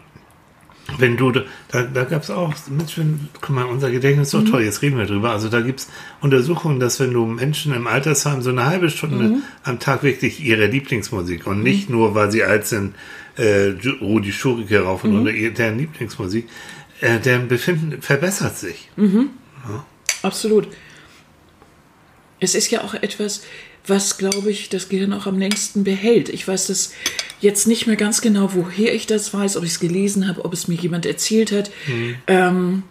Wenn 0.97 1.15
du, 1.17 1.31
da, 1.31 1.43
da 1.83 2.03
gab 2.03 2.23
es 2.23 2.29
auch, 2.29 2.53
Mensch, 2.69 2.97
wenn, 2.97 3.29
guck 3.41 3.49
mal, 3.51 3.65
unser 3.65 3.91
Gedächtnis 3.91 4.29
ist 4.29 4.33
doch 4.33 4.43
toll, 4.49 4.63
jetzt 4.63 4.81
reden 4.81 4.97
wir 4.97 5.05
drüber. 5.05 5.31
Also 5.31 5.47
da 5.49 5.61
gibt 5.61 5.81
es 5.81 5.89
Untersuchungen, 6.21 6.79
dass 6.79 6.99
wenn 6.99 7.13
du 7.13 7.25
Menschen 7.25 7.73
im 7.73 7.87
Altersheim 7.87 8.41
so 8.41 8.49
eine 8.49 8.65
halbe 8.65 8.89
Stunde 8.89 9.37
am 9.63 9.79
Tag 9.79 10.03
wirklich 10.03 10.43
ihre 10.43 10.65
Lieblingsmusik 10.67 11.47
und 11.47 11.63
nicht 11.63 11.89
nur, 11.89 12.15
weil 12.15 12.31
sie 12.31 12.43
alt 12.43 12.65
sind, 12.67 12.95
äh, 13.37 13.73
Rudi 14.01 14.31
Schurike 14.33 14.81
rauf 14.81 15.03
und 15.03 15.15
runter, 15.15 15.31
ihr- 15.31 15.53
deren 15.53 15.77
Lieblingsmusik, 15.77 16.47
äh, 17.01 17.19
deren 17.19 17.47
Befinden 17.47 18.01
verbessert 18.01 18.57
sich. 18.57 18.89
Absolut. 20.23 20.67
Es 22.41 22.55
ist 22.55 22.71
ja 22.71 22.83
auch 22.83 22.93
etwas, 22.93 23.43
was, 23.85 24.17
glaube 24.17 24.51
ich, 24.51 24.69
das 24.69 24.89
Gehirn 24.89 25.13
auch 25.13 25.25
am 25.25 25.39
längsten 25.39 25.83
behält. 25.83 26.29
Ich 26.29 26.47
weiß 26.47 26.67
das 26.67 26.93
jetzt 27.41 27.67
nicht 27.67 27.87
mehr 27.87 27.95
ganz 27.95 28.21
genau, 28.21 28.51
woher 28.53 28.93
ich 28.93 29.07
das 29.07 29.33
weiß, 29.33 29.57
ob 29.57 29.63
ich 29.63 29.71
es 29.71 29.79
gelesen 29.79 30.27
habe, 30.27 30.45
ob 30.45 30.53
es 30.53 30.67
mir 30.67 30.75
jemand 30.75 31.05
erzählt 31.05 31.51
hat. 31.51 31.71
Ähm, 32.27 32.83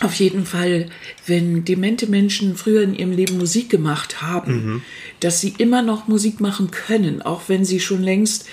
auf 0.00 0.14
jeden 0.14 0.46
Fall, 0.46 0.90
wenn 1.26 1.64
demente 1.64 2.06
Menschen 2.06 2.56
früher 2.56 2.82
in 2.82 2.94
ihrem 2.94 3.10
Leben 3.10 3.36
Musik 3.36 3.68
gemacht 3.68 4.22
haben, 4.22 4.82
dass 5.20 5.40
sie 5.40 5.54
immer 5.58 5.82
noch 5.82 6.06
Musik 6.06 6.40
machen 6.40 6.70
können, 6.70 7.20
auch 7.20 7.42
wenn 7.48 7.64
sie 7.64 7.80
schon 7.80 8.02
längst 8.02 8.46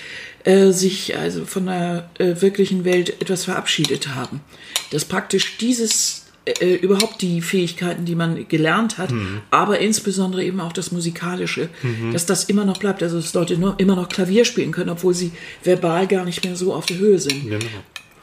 äh, 0.44 0.72
sich 0.72 1.16
also 1.16 1.44
von 1.44 1.66
der 1.66 2.10
äh, 2.18 2.40
wirklichen 2.40 2.84
Welt 2.84 3.20
etwas 3.20 3.44
verabschiedet 3.44 4.14
haben. 4.14 4.40
Dass 4.90 5.04
praktisch 5.04 5.56
dieses 5.58 6.25
äh, 6.46 6.74
überhaupt 6.74 7.20
die 7.22 7.40
Fähigkeiten, 7.40 8.04
die 8.04 8.14
man 8.14 8.48
gelernt 8.48 8.98
hat, 8.98 9.10
aber 9.50 9.78
insbesondere 9.80 10.44
eben 10.44 10.60
auch 10.60 10.72
das 10.72 10.92
Musikalische, 10.92 11.68
dass 12.12 12.26
das 12.26 12.44
immer 12.44 12.64
noch 12.64 12.78
bleibt. 12.78 13.02
Also 13.02 13.16
dass 13.16 13.34
Leute 13.34 13.58
nur 13.58 13.74
immer 13.78 13.96
noch 13.96 14.08
Klavier 14.08 14.44
spielen 14.44 14.72
können, 14.72 14.90
obwohl 14.90 15.14
sie 15.14 15.32
verbal 15.62 16.06
gar 16.06 16.24
nicht 16.24 16.44
mehr 16.44 16.56
so 16.56 16.72
auf 16.72 16.86
der 16.86 16.98
Höhe 16.98 17.18
sind. 17.18 17.50
Genau. 17.50 17.58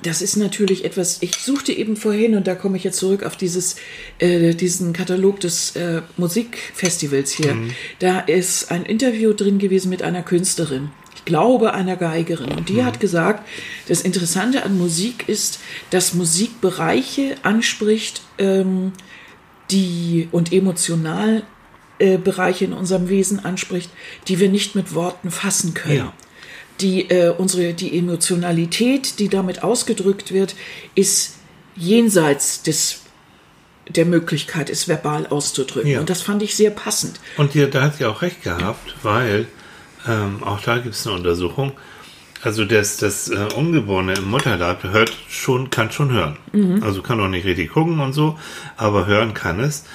Das 0.03 0.21
ist 0.21 0.35
natürlich 0.35 0.83
etwas, 0.83 1.21
ich 1.21 1.35
suchte 1.35 1.71
eben 1.71 1.95
vorhin, 1.95 2.35
und 2.35 2.45
da 2.45 2.55
komme 2.55 2.77
ich 2.77 2.83
jetzt 2.83 2.97
zurück 2.97 3.23
auf 3.23 3.37
dieses, 3.37 3.77
äh, 4.19 4.53
diesen 4.53 4.91
Katalog 4.91 5.39
des 5.39 5.75
äh, 5.75 6.01
Musikfestivals 6.17 7.31
hier. 7.31 7.55
Da 7.99 8.19
ist 8.19 8.69
ein 8.69 8.85
Interview 8.85 9.33
drin 9.33 9.59
gewesen 9.59 9.89
mit 9.89 10.03
einer 10.03 10.21
Künstlerin. 10.21 10.89
Ich 11.23 11.25
glaube, 11.25 11.73
einer 11.73 11.95
Geigerin. 11.95 12.51
Und 12.51 12.67
die 12.67 12.83
hat 12.83 12.99
gesagt, 12.99 13.47
das 13.87 14.01
Interessante 14.01 14.63
an 14.63 14.77
Musik 14.77 15.29
ist, 15.29 15.59
dass 15.89 16.13
Musik 16.13 16.59
Bereiche 16.59 17.37
anspricht, 17.43 18.21
ähm, 18.37 18.91
die 19.71 20.27
und 20.33 20.51
emotional 20.51 21.43
äh, 21.99 22.17
Bereiche 22.17 22.65
in 22.65 22.73
unserem 22.73 23.07
Wesen 23.07 23.43
anspricht, 23.45 23.89
die 24.27 24.39
wir 24.39 24.49
nicht 24.49 24.75
mit 24.75 24.93
Worten 24.93 25.31
fassen 25.31 25.73
können 25.73 25.95
Ja. 25.97 26.13
die 26.81 27.09
äh, 27.09 27.29
unsere 27.29 27.73
die 27.73 27.97
Emotionalität, 27.97 29.19
die 29.19 29.29
damit 29.29 29.63
ausgedrückt 29.63 30.33
wird, 30.33 30.55
ist 30.95 31.35
jenseits 31.77 32.63
des 32.63 32.99
der 33.87 34.05
Möglichkeit, 34.05 34.69
es 34.69 34.87
verbal 34.87 35.27
auszudrücken. 35.27 35.91
Ja. 35.91 35.99
Und 35.99 36.09
das 36.09 36.21
fand 36.21 36.41
ich 36.41 36.55
sehr 36.55 36.71
passend. 36.71 37.19
Und 37.37 37.53
die, 37.53 37.69
da 37.69 37.81
hat 37.81 37.97
sie 37.97 38.05
auch 38.05 38.21
recht 38.21 38.41
gehabt, 38.43 38.95
weil 39.03 39.47
ähm, 40.07 40.43
auch 40.43 40.61
da 40.61 40.77
gibt 40.77 40.95
es 40.95 41.05
eine 41.07 41.15
Untersuchung. 41.15 41.71
Also 42.41 42.65
das, 42.65 42.97
das 42.97 43.29
äh, 43.29 43.47
Ungeborene 43.55 44.13
im 44.15 44.29
Mutterleib 44.29 44.83
hört 44.83 45.13
schon, 45.29 45.69
kann 45.69 45.91
schon 45.91 46.11
hören. 46.11 46.37
Also 46.83 47.01
kann 47.01 47.19
auch 47.21 47.29
nicht 47.29 47.45
richtig 47.45 47.71
gucken 47.71 47.99
und 47.99 48.13
so, 48.13 48.37
aber 48.75 49.05
hören 49.05 49.33
kann 49.33 49.59
es. 49.59 49.85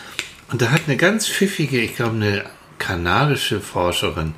Und 0.51 0.63
da 0.63 0.71
hat 0.71 0.83
eine 0.87 0.97
ganz 0.97 1.29
pfiffige, 1.29 1.79
ich 1.79 1.97
glaube 1.97 2.17
eine 2.17 2.45
kanadische 2.79 3.61
Forscherin, 3.61 4.35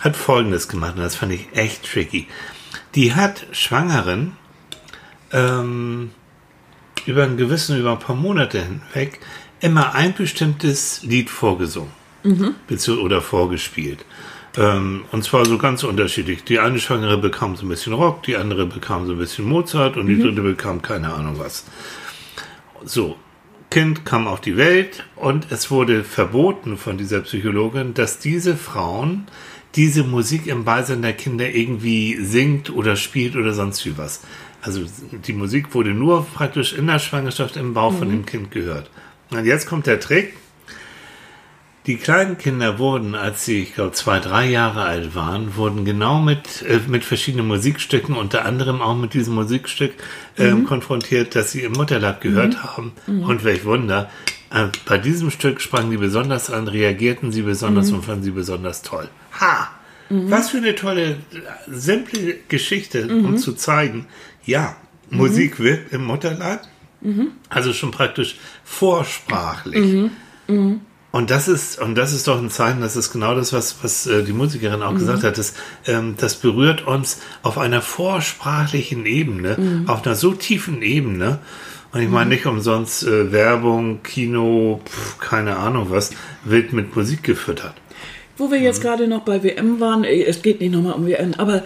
hat 0.00 0.16
Folgendes 0.16 0.68
gemacht 0.68 0.94
und 0.94 1.02
das 1.02 1.16
fand 1.16 1.32
ich 1.32 1.48
echt 1.54 1.90
tricky. 1.90 2.28
Die 2.94 3.14
hat 3.14 3.46
Schwangeren 3.50 4.36
ähm, 5.32 6.12
über 7.06 7.24
einen 7.24 7.36
gewissen, 7.36 7.76
über 7.76 7.92
ein 7.92 7.98
paar 7.98 8.14
Monate 8.14 8.62
hinweg 8.62 9.18
immer 9.60 9.94
ein 9.94 10.14
bestimmtes 10.14 11.02
Lied 11.02 11.28
vorgesungen 11.30 11.90
bezieh- 12.68 12.98
oder 12.98 13.20
vorgespielt. 13.20 14.04
Ähm, 14.58 15.04
und 15.12 15.22
zwar 15.22 15.46
so 15.46 15.56
ganz 15.56 15.84
unterschiedlich. 15.84 16.42
Die 16.42 16.58
eine 16.58 16.80
Schwangere 16.80 17.16
bekam 17.16 17.56
so 17.56 17.64
ein 17.64 17.68
bisschen 17.68 17.92
Rock, 17.92 18.24
die 18.24 18.36
andere 18.36 18.66
bekam 18.66 19.06
so 19.06 19.12
ein 19.12 19.18
bisschen 19.18 19.44
Mozart 19.44 19.96
und 19.96 20.08
die 20.08 20.18
dritte 20.18 20.42
bekam 20.42 20.82
keine 20.82 21.14
Ahnung 21.14 21.38
was. 21.38 21.64
So, 22.84 23.16
Kind 23.70 24.04
kam 24.04 24.26
auf 24.26 24.40
die 24.40 24.56
Welt 24.56 25.04
und 25.14 25.46
es 25.50 25.70
wurde 25.70 26.02
verboten 26.02 26.76
von 26.76 26.98
dieser 26.98 27.20
Psychologin, 27.20 27.94
dass 27.94 28.18
diese 28.18 28.56
Frauen 28.56 29.26
diese 29.76 30.02
Musik 30.02 30.46
im 30.46 30.64
Beisein 30.64 31.02
der 31.02 31.12
Kinder 31.12 31.48
irgendwie 31.50 32.16
singt 32.16 32.70
oder 32.70 32.96
spielt 32.96 33.36
oder 33.36 33.52
sonst 33.52 33.84
wie 33.86 33.96
was. 33.96 34.22
Also 34.60 34.80
die 35.12 35.32
Musik 35.32 35.74
wurde 35.74 35.90
nur 35.90 36.26
praktisch 36.26 36.72
in 36.72 36.88
der 36.88 36.98
Schwangerschaft 36.98 37.56
im 37.56 37.74
Bauch 37.74 37.94
von 37.94 38.08
dem 38.10 38.26
Kind 38.26 38.50
gehört. 38.50 38.90
Und 39.30 39.44
jetzt 39.44 39.68
kommt 39.68 39.86
der 39.86 40.00
Trick. 40.00 40.34
Die 41.88 41.96
kleinen 41.96 42.36
Kinder 42.36 42.78
wurden, 42.78 43.14
als 43.14 43.46
sie, 43.46 43.62
ich 43.62 43.74
glaube, 43.74 43.92
zwei, 43.92 44.20
drei 44.20 44.44
Jahre 44.46 44.82
alt 44.82 45.14
waren, 45.14 45.56
wurden 45.56 45.86
genau 45.86 46.20
mit, 46.20 46.62
äh, 46.68 46.80
mit 46.86 47.02
verschiedenen 47.02 47.48
Musikstücken, 47.48 48.14
unter 48.14 48.44
anderem 48.44 48.82
auch 48.82 48.94
mit 48.94 49.14
diesem 49.14 49.34
Musikstück 49.34 49.94
ähm, 50.36 50.64
konfrontiert, 50.64 51.34
das 51.34 51.52
sie 51.52 51.62
im 51.62 51.72
Mutterleib 51.72 52.20
gehört 52.20 52.62
haben. 52.62 52.92
Und 53.06 53.42
welch 53.42 53.64
Wunder, 53.64 54.10
äh, 54.50 54.66
bei 54.84 54.98
diesem 54.98 55.30
Stück 55.30 55.62
sprangen 55.62 55.90
die 55.90 55.96
besonders 55.96 56.50
an, 56.50 56.68
reagierten 56.68 57.32
sie 57.32 57.40
besonders 57.40 57.90
und 57.90 58.04
fanden 58.04 58.22
sie 58.22 58.32
besonders 58.32 58.82
toll. 58.82 59.08
Ha! 59.40 59.70
Was 60.10 60.50
für 60.50 60.58
eine 60.58 60.74
tolle, 60.74 61.12
äh, 61.12 61.16
simple 61.68 62.36
Geschichte, 62.48 63.08
um 63.08 63.38
zu 63.38 63.54
zeigen, 63.54 64.06
ja, 64.44 64.76
Musik 65.08 65.58
wirkt 65.58 65.94
im 65.94 66.04
Mutterleib, 66.04 66.60
also 67.48 67.72
schon 67.72 67.92
praktisch 67.92 68.36
vorsprachlich. 68.62 70.10
Und 71.10 71.30
das 71.30 71.48
ist, 71.48 71.80
und 71.80 71.94
das 71.94 72.12
ist 72.12 72.28
doch 72.28 72.38
ein 72.38 72.50
Zeichen, 72.50 72.82
das 72.82 72.94
ist 72.94 73.12
genau 73.12 73.34
das, 73.34 73.52
was, 73.52 73.76
was 73.82 74.06
äh, 74.06 74.24
die 74.24 74.34
Musikerin 74.34 74.82
auch 74.82 74.94
gesagt 74.94 75.24
hat. 75.24 75.38
Das, 75.38 75.54
ähm, 75.86 76.16
das 76.18 76.34
berührt 76.34 76.86
uns 76.86 77.20
auf 77.42 77.56
einer 77.56 77.80
vorsprachlichen 77.80 79.06
Ebene, 79.06 79.84
auf 79.86 80.04
einer 80.04 80.14
so 80.14 80.32
tiefen 80.32 80.82
Ebene. 80.82 81.38
Und 81.92 82.02
ich 82.02 82.08
meine 82.10 82.30
nicht 82.30 82.44
umsonst 82.44 83.06
äh, 83.06 83.32
Werbung, 83.32 84.02
Kino, 84.02 84.82
pf, 84.84 85.18
keine 85.18 85.56
Ahnung 85.56 85.86
was, 85.88 86.10
wird 86.44 86.74
mit 86.74 86.94
Musik 86.94 87.22
gefüttert. 87.22 87.74
Wo 88.36 88.50
wir 88.50 88.60
jetzt 88.60 88.82
gerade 88.82 89.08
noch 89.08 89.22
bei 89.22 89.42
WM 89.42 89.80
waren, 89.80 90.04
äh, 90.04 90.24
es 90.24 90.42
geht 90.42 90.60
nicht 90.60 90.72
nochmal 90.72 90.92
um 90.92 91.06
WM, 91.06 91.32
aber 91.38 91.62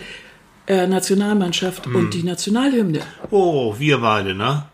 äh, 0.68 0.87
Nationalmannschaft 0.87 1.88
und 1.88 2.14
die 2.14 2.22
Nationalhymne. 2.22 3.00
Oh, 3.30 3.75
wir 3.78 3.99
beide, 3.99 4.34
ne? 4.34 4.66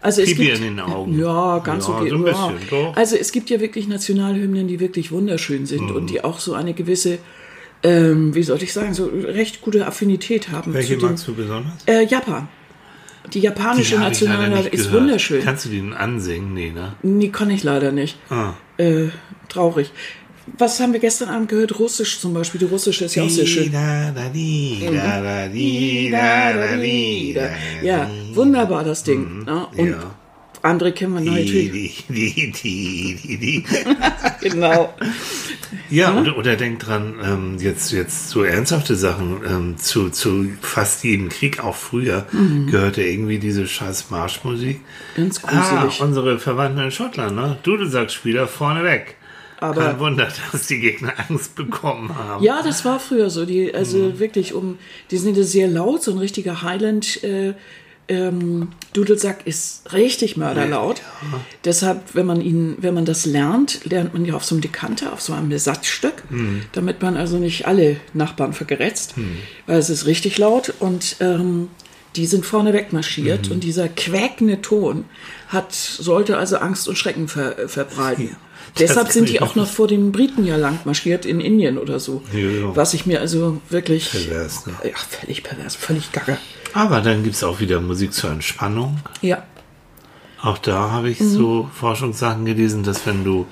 Also 0.00 0.22
es 0.22 0.34
gibt, 0.34 0.40
in 0.40 0.62
den 0.62 0.80
Augen. 0.80 1.18
Ja, 1.18 1.58
ganz 1.60 1.86
Ja, 1.86 1.94
okay. 1.94 2.10
so 2.10 2.26
ja. 2.26 2.48
bisschen. 2.48 2.94
Also 2.94 3.16
es 3.16 3.32
gibt 3.32 3.50
ja 3.50 3.60
wirklich 3.60 3.86
Nationalhymnen, 3.88 4.66
die 4.66 4.80
wirklich 4.80 5.12
wunderschön 5.12 5.66
sind 5.66 5.90
und 5.90 6.10
die 6.10 6.24
auch 6.24 6.40
so 6.40 6.54
eine 6.54 6.74
gewisse, 6.74 7.18
ähm, 7.82 8.34
wie 8.34 8.42
soll 8.42 8.62
ich 8.62 8.72
sagen, 8.72 8.94
so 8.94 9.06
recht 9.06 9.60
gute 9.60 9.86
Affinität 9.86 10.50
haben. 10.50 10.74
Welche 10.74 10.94
zu 10.94 11.00
dem, 11.00 11.08
magst 11.10 11.28
du 11.28 11.34
besonders? 11.34 11.72
Äh, 11.86 12.04
Japan. 12.06 12.48
Die 13.32 13.40
japanische 13.40 13.98
Nationalhymne 13.98 14.68
ist 14.68 14.92
wunderschön. 14.92 15.42
Kannst 15.44 15.66
du 15.66 15.68
den 15.68 15.92
ansingen? 15.92 16.54
Nee, 16.54 16.72
ne? 16.72 16.94
Nee, 17.02 17.28
kann 17.28 17.50
ich 17.50 17.62
leider 17.62 17.92
nicht. 17.92 18.18
Ah. 18.30 18.54
Äh, 18.78 19.08
traurig. 19.48 19.92
Was 20.58 20.80
haben 20.80 20.92
wir 20.92 21.00
gestern 21.00 21.28
Abend 21.28 21.48
gehört? 21.48 21.78
Russisch 21.78 22.18
zum 22.20 22.34
Beispiel. 22.34 22.58
Die 22.58 22.64
russische 22.66 23.04
ist 23.04 23.14
ja 23.14 23.22
auch 23.22 23.28
sehr 23.30 23.46
schön. 23.46 23.70
Ja, 27.82 28.10
wunderbar 28.34 28.84
das 28.84 29.04
Ding. 29.04 29.44
ne? 29.44 29.66
Und 29.76 29.88
Ja. 29.90 30.14
andere 30.62 30.92
kennen 30.92 31.14
wir 31.14 31.20
natürlich. 31.20 32.04
Genau. 34.40 34.92
Ja, 35.88 36.18
oder, 36.18 36.36
oder 36.36 36.56
denk 36.56 36.80
dran, 36.80 37.14
ähm, 37.24 37.56
jetzt, 37.60 37.92
jetzt 37.92 38.28
so 38.30 38.42
ernsthafte 38.42 38.96
Sachen, 38.96 39.40
ähm, 39.48 39.78
zu, 39.78 40.10
zu 40.10 40.48
fast 40.60 41.04
jedem 41.04 41.28
Krieg, 41.28 41.62
auch 41.62 41.76
früher, 41.76 42.26
gehörte 42.68 43.02
irgendwie 43.02 43.38
diese 43.38 43.66
scheiß 43.66 44.10
Marschmusik. 44.10 44.80
Ganz 45.16 45.40
Ah, 45.44 45.82
gruselig. 45.84 46.00
unsere 46.00 46.38
Verwandten 46.38 46.80
in 46.82 46.90
Schottland, 46.90 47.36
ne? 47.36 47.56
Dudelsackspieler 47.62 48.48
vorne 48.48 48.82
weg. 48.84 49.16
Aber- 49.62 49.82
Kein 49.82 49.98
Wunder, 50.00 50.28
dass 50.52 50.66
die 50.66 50.80
Gegner 50.80 51.12
Angst 51.28 51.54
bekommen 51.54 52.14
haben. 52.16 52.42
Ja, 52.44 52.62
das 52.62 52.84
war 52.84 52.98
früher 53.00 53.30
so. 53.30 53.44
Die, 53.46 53.74
also 53.74 54.18
wirklich 54.18 54.54
um, 54.54 54.78
die 55.10 55.16
sind 55.18 55.36
ja 55.36 55.42
sehr 55.44 55.68
laut, 55.68 56.02
so 56.02 56.10
ein 56.10 56.18
richtiger 56.18 56.62
Highland, 56.62 57.22
äh, 57.24 57.54
ähm, 58.08 58.68
Dudelsack 58.92 59.46
ist 59.46 59.92
richtig 59.92 60.36
mörderlaut. 60.36 60.98
Ja. 61.30 61.40
Deshalb, 61.64 62.14
wenn 62.14 62.26
man 62.26 62.40
ihn, 62.40 62.76
wenn 62.80 62.94
man 62.94 63.04
das 63.04 63.24
lernt, 63.26 63.84
lernt 63.84 64.12
man 64.12 64.24
ja 64.24 64.34
auf 64.34 64.44
so 64.44 64.56
einem 64.56 64.60
Dekanter, 64.60 65.12
auf 65.12 65.20
so 65.22 65.32
einem 65.32 65.56
Satzstück, 65.56 66.24
Hm. 66.28 66.62
damit 66.72 67.00
man 67.00 67.16
also 67.16 67.38
nicht 67.38 67.66
alle 67.66 67.96
Nachbarn 68.12 68.52
vergerätzt, 68.54 69.14
weil 69.66 69.78
es 69.78 69.88
ist 69.88 70.04
richtig 70.06 70.36
laut 70.38 70.74
und 70.80 71.16
ähm, 71.20 71.68
die 72.16 72.26
sind 72.26 72.44
vorne 72.44 72.72
wegmarschiert 72.74 73.46
Mhm. 73.46 73.52
und 73.52 73.64
dieser 73.64 73.88
quäkende 73.88 74.60
Ton 74.60 75.04
hat, 75.48 75.72
sollte 75.72 76.36
also 76.36 76.56
Angst 76.58 76.88
und 76.88 76.98
Schrecken 76.98 77.28
ver, 77.28 77.54
verbreiten. 77.68 78.30
das 78.30 78.36
Deshalb 78.78 79.12
sind 79.12 79.28
die 79.28 79.40
auch 79.42 79.54
noch 79.54 79.66
vor 79.68 79.86
den 79.88 80.12
Briten 80.12 80.44
ja 80.44 80.56
lang 80.56 80.78
marschiert 80.84 81.26
in 81.26 81.40
Indien 81.40 81.78
oder 81.78 82.00
so. 82.00 82.22
Ja, 82.32 82.38
ja. 82.38 82.76
Was 82.76 82.94
ich 82.94 83.04
mir 83.06 83.20
also 83.20 83.60
wirklich. 83.68 84.10
Pervers, 84.10 84.66
ne? 84.66 84.72
Ja, 84.84 84.96
völlig 84.96 85.42
pervers, 85.42 85.76
völlig 85.76 86.10
gaga. 86.12 86.38
Aber 86.72 87.00
dann 87.02 87.22
gibt 87.22 87.34
es 87.36 87.44
auch 87.44 87.60
wieder 87.60 87.80
Musik 87.80 88.12
zur 88.14 88.30
Entspannung. 88.30 88.98
Ja. 89.20 89.42
Auch 90.40 90.58
da 90.58 90.90
habe 90.90 91.10
ich 91.10 91.20
Mhm. 91.20 91.28
so 91.30 91.70
Forschungssachen 91.74 92.44
gelesen, 92.44 92.82
dass 92.82 93.06
wenn 93.06 93.24
du 93.24 93.46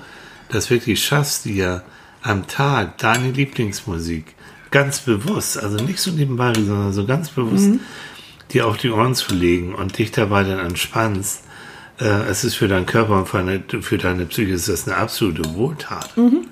das 0.49 0.69
wirklich 0.69 1.03
schaffst, 1.03 1.45
dir 1.45 1.83
am 2.23 2.47
Tag 2.47 2.97
deine 2.97 3.31
Lieblingsmusik 3.31 4.25
ganz 4.71 4.99
bewusst, 4.99 5.57
also 5.57 5.77
nicht 5.83 5.99
so 5.99 6.11
nebenbei, 6.11 6.53
sondern 6.53 6.93
so 6.93 7.05
ganz 7.05 7.29
bewusst 7.29 7.67
Mhm. 7.69 7.79
dir 8.51 8.67
auf 8.67 8.77
die 8.77 8.89
Ohren 8.89 9.15
zu 9.15 9.33
legen 9.33 9.73
und 9.75 9.97
dich 9.97 10.11
dabei 10.11 10.43
dann 10.43 10.59
entspannst, 10.59 11.43
äh, 12.01 12.23
es 12.29 12.43
ist 12.43 12.55
für 12.55 12.67
deinen 12.67 12.85
Körper 12.85 13.17
und 13.19 13.27
für 13.27 13.37
deine, 13.37 13.63
für 13.81 13.97
deine 13.97 14.25
Psyche 14.25 14.51
ist 14.51 14.67
das 14.67 14.87
eine 14.87 14.97
absolute 14.97 15.43
Wohltat. 15.55 16.15
Mhm. 16.17 16.45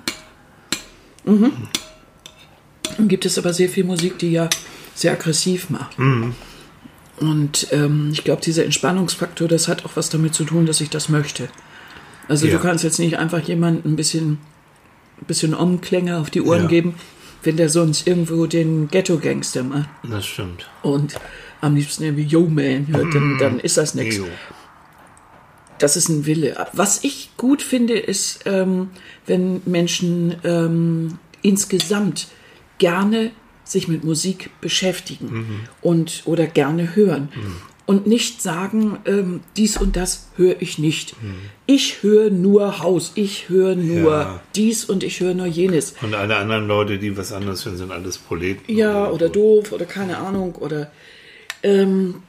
Dann 2.96 3.08
gibt 3.08 3.26
es 3.26 3.38
aber 3.38 3.52
sehr 3.52 3.68
viel 3.68 3.84
Musik, 3.84 4.18
die 4.18 4.32
ja 4.32 4.48
sehr 4.94 5.12
aggressiv 5.12 5.70
macht. 5.70 5.96
Und 7.20 7.66
ähm, 7.70 8.10
ich 8.12 8.24
glaube, 8.24 8.40
dieser 8.42 8.64
Entspannungsfaktor, 8.64 9.46
das 9.48 9.68
hat 9.68 9.84
auch 9.84 9.90
was 9.94 10.08
damit 10.08 10.34
zu 10.34 10.44
tun, 10.44 10.66
dass 10.66 10.80
ich 10.80 10.90
das 10.90 11.08
möchte. 11.08 11.48
Also 12.28 12.46
Ja. 12.46 12.56
du 12.56 12.62
kannst 12.62 12.84
jetzt 12.84 12.98
nicht 12.98 13.18
einfach 13.18 13.40
jemandem 13.40 13.92
ein 13.92 13.96
bisschen, 13.96 14.38
ein 15.20 15.26
bisschen 15.26 15.54
Omklänge 15.54 16.18
auf 16.18 16.30
die 16.30 16.40
Ohren 16.42 16.62
Ja. 16.62 16.68
geben, 16.68 16.94
wenn 17.42 17.56
der 17.56 17.68
sonst 17.68 18.06
irgendwo 18.06 18.46
den 18.46 18.88
Ghetto-Gangster 18.88 19.62
macht 19.64 19.88
Das 20.02 20.26
stimmt. 20.26 20.68
und 20.82 21.14
am 21.60 21.74
liebsten 21.74 22.04
irgendwie 22.04 22.24
Yo 22.24 22.46
Man 22.48 22.86
hört, 22.88 23.14
dann, 23.14 23.36
dann 23.38 23.60
ist 23.60 23.76
das 23.76 23.94
nichts. 23.94 24.20
Das 25.80 25.96
ist 25.96 26.08
ein 26.08 26.26
Wille. 26.26 26.54
Was 26.72 27.02
ich 27.02 27.30
gut 27.36 27.62
finde, 27.62 27.98
ist, 27.98 28.40
ähm, 28.46 28.90
wenn 29.26 29.62
Menschen 29.64 30.36
ähm, 30.44 31.18
insgesamt 31.42 32.28
gerne 32.78 33.32
sich 33.64 33.88
mit 33.88 34.04
Musik 34.04 34.50
beschäftigen 34.60 35.66
und 35.80 36.22
oder 36.26 36.46
gerne 36.46 36.94
hören 36.96 37.28
und 37.86 38.06
nicht 38.06 38.42
sagen, 38.42 38.98
ähm, 39.06 39.40
dies 39.56 39.76
und 39.76 39.96
das 39.96 40.28
höre 40.36 40.60
ich 40.60 40.78
nicht. 40.78 41.14
Ich 41.66 42.02
höre 42.02 42.30
nur 42.30 42.80
Haus, 42.80 43.12
ich 43.14 43.48
höre 43.48 43.74
nur 43.76 44.10
Ja. 44.12 44.40
dies 44.54 44.84
und 44.84 45.02
ich 45.02 45.20
höre 45.20 45.34
nur 45.34 45.46
jenes. 45.46 45.94
Und 46.02 46.14
alle 46.14 46.36
anderen 46.36 46.66
Leute, 46.66 46.98
die 46.98 47.16
was 47.16 47.32
anderes 47.32 47.62
finden, 47.62 47.78
sind 47.78 47.92
alles 47.92 48.18
Proleten. 48.18 48.74
Ja, 48.74 49.08
oder 49.08 49.28
doof 49.28 49.72
oder 49.72 49.86
keine 49.86 50.18
Ahnung 50.18 50.54
oder 50.56 50.90
ähm, 51.62 52.22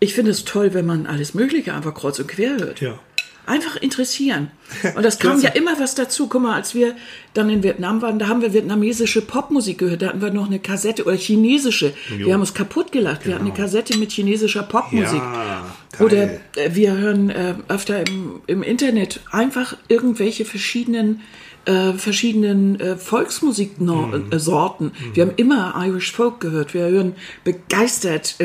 ich 0.00 0.14
finde 0.14 0.30
es 0.30 0.44
toll, 0.44 0.74
wenn 0.74 0.86
man 0.86 1.06
alles 1.06 1.34
Mögliche 1.34 1.74
einfach 1.74 1.94
kreuz 1.94 2.18
und 2.18 2.26
quer 2.26 2.58
hört. 2.58 2.80
Ja. 2.80 2.98
Einfach 3.46 3.76
interessieren. 3.76 4.50
Und 4.94 5.02
das 5.02 5.18
kam 5.18 5.40
ja 5.40 5.50
immer 5.50 5.80
was 5.80 5.96
dazu. 5.96 6.28
Guck 6.28 6.42
mal, 6.42 6.54
als 6.54 6.74
wir 6.74 6.94
dann 7.34 7.50
in 7.50 7.64
Vietnam 7.64 8.00
waren, 8.00 8.20
da 8.20 8.28
haben 8.28 8.42
wir 8.42 8.52
vietnamesische 8.52 9.22
Popmusik 9.22 9.78
gehört. 9.78 10.02
Da 10.02 10.08
hatten 10.08 10.22
wir 10.22 10.30
noch 10.30 10.46
eine 10.46 10.60
Kassette 10.60 11.04
oder 11.04 11.16
chinesische. 11.16 11.92
Wir 12.16 12.32
haben 12.34 12.40
uns 12.40 12.54
kaputt 12.54 12.92
gelacht. 12.92 13.26
Wir 13.26 13.34
hatten 13.34 13.46
eine 13.46 13.54
Kassette 13.54 13.98
mit 13.98 14.12
chinesischer 14.12 14.62
Popmusik. 14.62 15.20
Ja. 15.20 15.64
Oder 15.98 16.34
äh, 16.54 16.70
wir 16.74 16.96
hören 16.96 17.30
äh, 17.30 17.54
öfter 17.66 18.06
im, 18.06 18.40
im 18.46 18.62
Internet 18.62 19.20
einfach 19.32 19.76
irgendwelche 19.88 20.44
verschiedenen, 20.44 21.22
äh, 21.64 21.94
verschiedenen 21.94 22.78
äh, 22.78 22.96
Volksmusiksorten. 22.96 24.30
Äh, 24.30 24.38
Sorten. 24.38 24.92
Wir 25.14 25.24
haben 25.24 25.32
immer 25.36 25.74
Irish 25.76 26.12
Folk 26.12 26.38
gehört. 26.38 26.72
Wir 26.72 26.82
hören 26.82 27.16
begeistert 27.42 28.36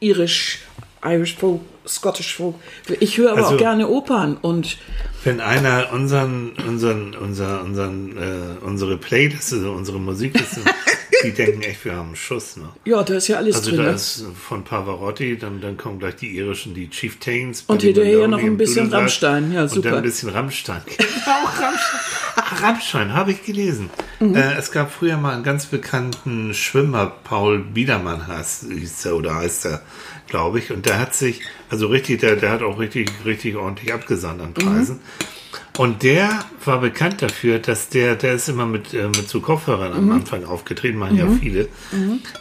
äh, 0.00 0.06
Irish, 0.06 0.60
Irish 1.04 1.36
Folk, 1.36 1.60
Scottish 1.86 2.34
Folk. 2.36 2.54
Ich 3.00 3.18
höre 3.18 3.32
aber 3.32 3.42
Also- 3.44 3.54
auch 3.54 3.58
gerne 3.58 3.88
Opern 3.88 4.36
und 4.36 4.76
Wenn 5.24 5.40
einer 5.40 5.92
unseren, 5.92 6.52
unseren, 6.66 7.14
unser, 7.14 7.62
unseren, 7.62 8.16
äh, 8.16 8.64
unsere 8.64 8.96
Playlist, 8.96 9.52
also 9.52 9.72
unsere 9.72 9.98
Musikliste, 9.98 10.60
die 11.24 11.32
denken 11.32 11.62
echt, 11.62 11.84
wir 11.84 11.94
haben 11.94 12.08
einen 12.08 12.16
Schuss, 12.16 12.56
ne? 12.56 12.68
ja, 12.84 13.02
da 13.02 13.14
ist 13.14 13.28
ja 13.28 13.36
alles 13.38 13.56
Also 13.56 13.70
drin. 13.70 13.78
da 13.80 13.86
ne? 13.86 13.90
ist 13.92 14.24
von 14.48 14.64
Pavarotti, 14.64 15.36
dann, 15.38 15.60
dann 15.60 15.76
kommen 15.76 15.98
gleich 15.98 16.16
die 16.16 16.36
irischen, 16.36 16.74
die 16.74 16.88
Chieftains. 16.90 17.64
Und 17.66 17.82
hinterher 17.82 18.28
noch 18.28 18.38
ein 18.38 18.56
bisschen. 18.56 18.92
Rammstein, 18.92 19.52
ja, 19.52 19.62
Und 19.62 19.68
super. 19.70 19.90
dann 19.90 19.98
ein 19.98 20.02
bisschen 20.04 20.28
Rammstein. 20.30 20.82
Auch 21.26 21.60
Rammstein. 21.60 22.62
Rammstein, 22.62 23.12
habe 23.14 23.32
ich 23.32 23.44
gelesen. 23.44 23.90
Mhm. 24.20 24.34
Äh, 24.36 24.54
es 24.54 24.70
gab 24.70 24.92
früher 24.92 25.16
mal 25.16 25.34
einen 25.34 25.44
ganz 25.44 25.66
bekannten 25.66 26.54
Schwimmer, 26.54 27.06
Paul 27.24 27.58
Biedermann 27.60 28.26
heißt, 28.26 28.66
er 29.04 29.16
oder 29.16 29.34
heißt 29.36 29.66
er, 29.66 29.82
glaube 30.28 30.58
ich. 30.58 30.70
Und 30.72 30.86
der 30.86 30.98
hat 30.98 31.14
sich, 31.14 31.40
also 31.70 31.88
richtig, 31.88 32.20
der, 32.20 32.36
der 32.36 32.50
hat 32.50 32.62
auch 32.62 32.78
richtig, 32.78 33.10
richtig 33.24 33.56
ordentlich 33.56 33.92
abgesandt 33.92 34.40
an 34.40 34.54
Preisen. 34.54 34.96
Mhm. 34.96 35.37
Und 35.76 36.02
der 36.02 36.44
war 36.64 36.80
bekannt 36.80 37.22
dafür, 37.22 37.58
dass 37.58 37.88
der, 37.88 38.16
der 38.16 38.34
ist 38.34 38.48
immer 38.48 38.66
mit, 38.66 38.92
äh, 38.94 39.06
mit 39.08 39.28
so 39.28 39.40
Kopfhörern 39.40 39.92
Mhm. 39.92 40.10
am 40.10 40.16
Anfang 40.18 40.44
aufgetreten, 40.44 40.98
machen 40.98 41.16
ja 41.16 41.26
viele. 41.40 41.68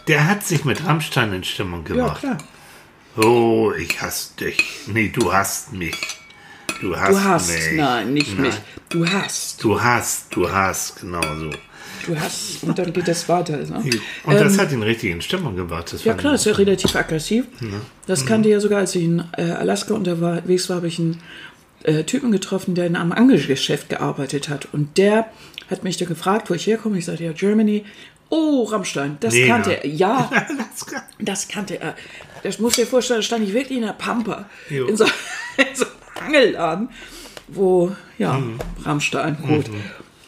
Der 0.08 0.28
hat 0.28 0.44
sich 0.46 0.66
mit 0.66 0.86
Rammstein 0.86 1.34
in 1.34 1.44
Stimmung 1.44 1.84
ja, 1.88 1.94
gemacht. 1.96 2.20
klar. 2.20 2.38
Oh, 3.18 3.72
ich 3.78 4.00
hasse 4.02 4.30
dich. 4.40 4.64
Nee, 4.88 5.10
du 5.10 5.32
hasst 5.34 5.74
mich. 5.74 5.96
Du 6.82 6.96
hast, 6.96 7.10
Du 7.12 7.20
hast, 7.24 7.50
mich. 7.50 7.72
nein, 7.76 8.14
nicht 8.14 8.34
Nein. 8.34 8.48
mich. 8.48 8.56
Du 8.90 9.08
hast, 9.08 9.64
Du 9.64 9.82
hast, 9.82 10.36
du 10.36 10.52
hast, 10.52 11.02
genau 11.02 11.22
so. 11.40 11.50
du 12.06 12.20
hast. 12.20 12.64
Und 12.64 12.78
dann 12.78 12.94
geht 12.94 13.08
das 13.08 13.28
weiter. 13.28 13.58
Ne? 13.58 13.84
Und 14.24 14.36
das 14.36 14.60
hat 14.60 14.72
ihn 14.72 14.84
richtig 14.84 15.10
in 15.12 15.22
Stimmung 15.22 15.56
gebracht. 15.56 15.94
Ja 16.04 16.14
klar, 16.14 16.36
ist 16.36 16.46
ja 16.46 16.54
relativ 16.54 16.96
aggressiv. 16.96 17.46
Das 18.06 18.26
kannte 18.26 18.50
ja 18.50 18.60
sogar, 18.60 18.80
als 18.80 18.94
ich 18.94 19.04
in 19.06 19.24
äh, 19.38 19.42
Alaska 19.52 19.94
unterwegs 19.96 20.70
war, 20.70 20.78
habe 20.78 20.88
ich 20.88 21.00
einen 21.00 21.20
äh, 21.84 22.04
Typen 22.04 22.32
getroffen, 22.32 22.76
der 22.76 22.86
in 22.88 22.96
einem 22.96 23.12
Angelgeschäft 23.12 23.90
gearbeitet 23.90 24.50
hat. 24.50 24.68
Und 24.74 24.98
der 24.98 25.30
hat 25.70 25.84
mich 25.84 25.98
da 25.98 26.06
gefragt, 26.06 26.50
wo 26.50 26.54
ich 26.54 26.68
herkomme. 26.68 26.98
Ich 26.98 27.06
sagte, 27.06 27.24
ja, 27.24 27.32
Germany. 27.34 27.86
Oh, 28.30 28.64
Rammstein, 28.64 29.18
das 29.22 29.34
Nena. 29.34 29.48
kannte 29.56 29.72
er. 29.84 29.88
Ja, 29.88 30.30
Das 30.74 30.86
kann- 30.86 31.04
das 31.20 31.48
kannte 31.48 31.80
er. 31.80 31.96
Das 32.44 32.60
muss 32.60 32.74
dir 32.76 32.86
vorstellen, 32.86 33.20
da 33.20 33.24
stand 33.24 33.46
ich 33.48 33.54
wirklich 33.54 33.78
in 33.78 33.86
der 33.86 33.94
Pampa. 33.94 34.46
Jo. 34.70 34.86
In 34.88 34.98
so, 34.98 35.06
in 35.58 35.76
so 35.76 35.86
einem 35.86 36.26
Angelladen, 36.28 36.90
wo, 37.48 37.96
ja, 38.18 38.42
Rammstein, 38.84 39.38
gut. 39.42 39.66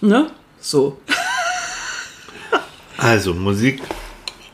Ne? 0.01 0.31
So. 0.61 0.99
Also, 2.97 3.33
Musik 3.33 3.81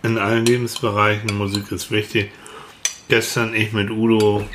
in 0.04 0.18
allen 0.18 0.46
Lebensbereichen. 0.46 1.36
Musik 1.38 1.72
ist 1.72 1.92
wichtig. 1.92 2.32
Gestern 3.08 3.54
ich 3.54 3.72
mit 3.74 3.90
Udo. 3.90 4.46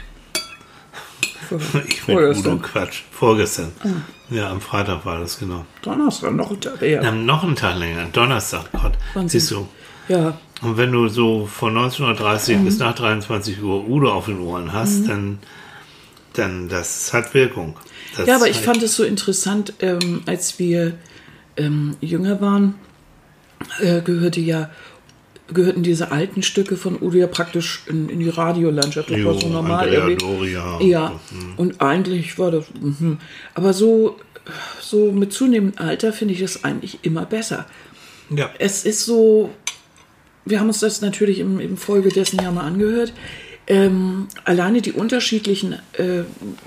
Ich 1.89 2.07
mit 2.07 2.17
Vorgestern. 2.17 2.53
Udo 2.55 2.63
Quatsch. 2.63 3.03
Vorgestern. 3.11 3.73
Ja, 4.31 4.51
am 4.51 4.61
Freitag 4.61 5.05
war 5.05 5.19
das, 5.21 5.39
genau. 5.39 5.65
Donnerstag 5.83 6.33
noch 6.35 6.51
hinterher. 6.51 7.01
Wir 7.03 7.09
haben 7.09 7.27
noch 7.27 7.43
einen 7.43 7.57
Tag 7.57 7.77
länger. 7.79 8.07
Donnerstag, 8.13 8.71
Gott. 8.73 8.93
Wahnsinn. 9.15 9.41
Siehst 9.41 9.51
du. 9.51 9.69
Ja, 10.09 10.39
Und 10.63 10.77
wenn 10.77 10.93
du 10.93 11.09
so 11.09 11.47
von 11.47 11.75
19.30 11.77 12.57
Mhm. 12.59 12.65
bis 12.65 12.79
nach 12.79 12.95
23 12.95 13.63
Uhr 13.63 13.89
Udo 13.89 14.13
auf 14.13 14.27
den 14.27 14.41
Ohren 14.41 14.73
hast, 14.73 15.09
dann, 15.09 15.39
dann 16.35 16.69
das 16.69 17.13
hat 17.13 17.33
Wirkung. 17.35 17.77
Das 18.17 18.27
Ja, 18.27 18.37
aber 18.37 18.49
ich 18.49 18.59
fand 18.59 18.83
es 18.83 18.97
so 18.97 19.05
interessant, 19.05 19.73
ähm, 19.81 20.23
als 20.27 20.59
wir 20.59 20.95
ähm, 21.57 21.97
jünger 22.01 22.41
waren, 22.41 22.75
äh, 23.81 24.01
gehörte 24.01 24.41
ja, 24.41 24.71
gehörten 25.53 25.83
diese 25.83 26.13
alten 26.13 26.43
Stücke 26.43 26.77
von 26.77 27.01
Udo 27.01 27.19
ja 27.19 27.27
praktisch 27.27 27.83
in, 27.87 28.09
in 28.09 28.21
die 28.21 28.29
Radiolandschaft. 28.29 29.11
Das 29.11 29.19
Jo, 29.19 29.27
war 29.27 29.41
so 29.41 29.49
normal. 29.49 29.85
Andrea 29.85 30.09
irgendwie. 30.09 30.25
Doria. 30.25 30.81
Ja, 30.81 31.21
und 31.57 31.81
eigentlich 31.81 32.39
war 32.39 32.51
das. 32.51 32.67
mhm. 32.81 33.19
Aber 33.55 33.73
so, 33.73 34.17
so 34.81 35.13
mit 35.13 35.33
zunehmendem 35.33 35.85
Alter 35.85 36.13
finde 36.13 36.35
ich 36.35 36.41
das 36.41 36.65
eigentlich 36.65 36.99
immer 37.03 37.27
besser. 37.27 37.67
Ja. 38.35 38.51
Es 38.59 38.85
ist 38.85 39.05
so, 39.05 39.51
wir 40.45 40.61
haben 40.61 40.69
uns 40.69 40.81
das 40.81 41.01
natürlich 41.01 41.41
im, 41.41 41.61
im 41.61 41.77
Folge 41.77 42.11
dessen 42.11 42.41
ja 42.43 42.51
mal 42.51 42.65
angehört. 42.65 43.13
Ähm, 43.67 44.27
alleine 44.45 44.81
die 44.81 44.93
unterschiedlichen 44.93 45.75
äh, 45.93 46.23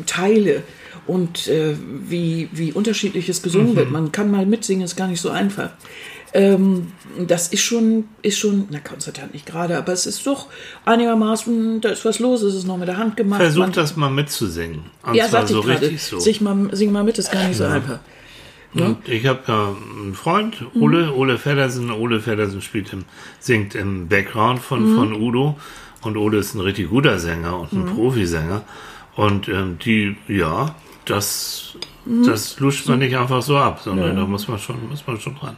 Teile 0.05 0.63
und 1.05 1.47
äh, 1.47 1.75
wie, 2.07 2.49
wie 2.53 2.71
unterschiedlich 2.71 3.27
es 3.27 3.41
gesungen 3.41 3.75
wird. 3.75 3.91
Man 3.91 4.11
kann 4.11 4.31
mal 4.31 4.45
mitsingen, 4.45 4.85
ist 4.85 4.95
gar 4.95 5.07
nicht 5.07 5.19
so 5.19 5.29
einfach. 5.29 5.71
Ähm, 6.35 6.91
das 7.27 7.49
ist 7.49 7.61
schon, 7.61 8.05
ist 8.23 8.39
schon, 8.39 8.65
na 8.71 8.79
Konzertant 8.79 9.33
nicht 9.33 9.45
gerade, 9.45 9.77
aber 9.77 9.93
es 9.93 10.07
ist 10.07 10.25
doch 10.25 10.47
einigermaßen, 10.83 11.79
da 11.81 11.89
ist 11.89 12.05
was 12.05 12.17
los, 12.19 12.41
es 12.41 12.55
ist 12.55 12.65
noch 12.65 12.77
mit 12.77 12.87
der 12.87 12.97
Hand 12.97 13.17
gemacht. 13.17 13.39
Versuch 13.41 13.69
das 13.69 13.95
mal 13.95 14.09
mitzusingen. 14.09 14.81
Und 15.03 15.13
ja, 15.15 15.27
sagte 15.27 15.53
so 15.53 15.59
ich 15.59 15.65
gerade. 15.67 15.81
richtig 15.81 16.01
so. 16.03 16.19
Sing 16.19 16.41
mal, 16.43 16.69
sing 16.75 16.91
mal 16.91 17.03
mit, 17.03 17.17
ist 17.19 17.31
gar 17.31 17.47
nicht 17.47 17.57
so 17.57 17.65
einfach. 17.65 17.99
Ne? 18.73 18.85
Und 18.85 19.07
ich 19.07 19.27
habe 19.27 19.41
ja 19.47 19.75
einen 20.01 20.15
Freund, 20.15 20.59
Mhm. 20.73 20.81
Ole, 20.81 21.13
Ole 21.13 21.37
Feddersen. 21.37 21.91
Ole 21.91 22.19
Feddersen 22.19 22.63
spielt 22.63 22.91
im, 22.93 23.05
singt 23.39 23.75
im 23.75 24.07
Background 24.07 24.59
von, 24.59 24.91
Mhm. 24.91 24.95
von 24.95 25.13
Udo. 25.13 25.57
Und 26.01 26.17
Ole 26.17 26.39
ist 26.39 26.55
ein 26.55 26.61
richtig 26.61 26.89
guter 26.89 27.19
Sänger 27.19 27.59
und 27.59 27.71
ein 27.71 27.85
Profisänger. 27.85 28.63
Und 29.15 29.47
ähm, 29.47 29.77
die, 29.85 30.17
ja, 30.27 30.73
das, 31.05 31.75
das 32.25 32.59
luscht 32.59 32.87
man 32.89 32.97
nicht 32.99 33.15
einfach 33.15 33.43
so 33.43 33.57
ab, 33.57 33.81
sondern 33.83 34.15
da 34.15 34.25
muss 34.25 34.47
man 34.47 34.57
schon, 34.57 34.89
muss 34.89 35.05
man 35.05 35.19
schon 35.19 35.35
dran. 35.35 35.55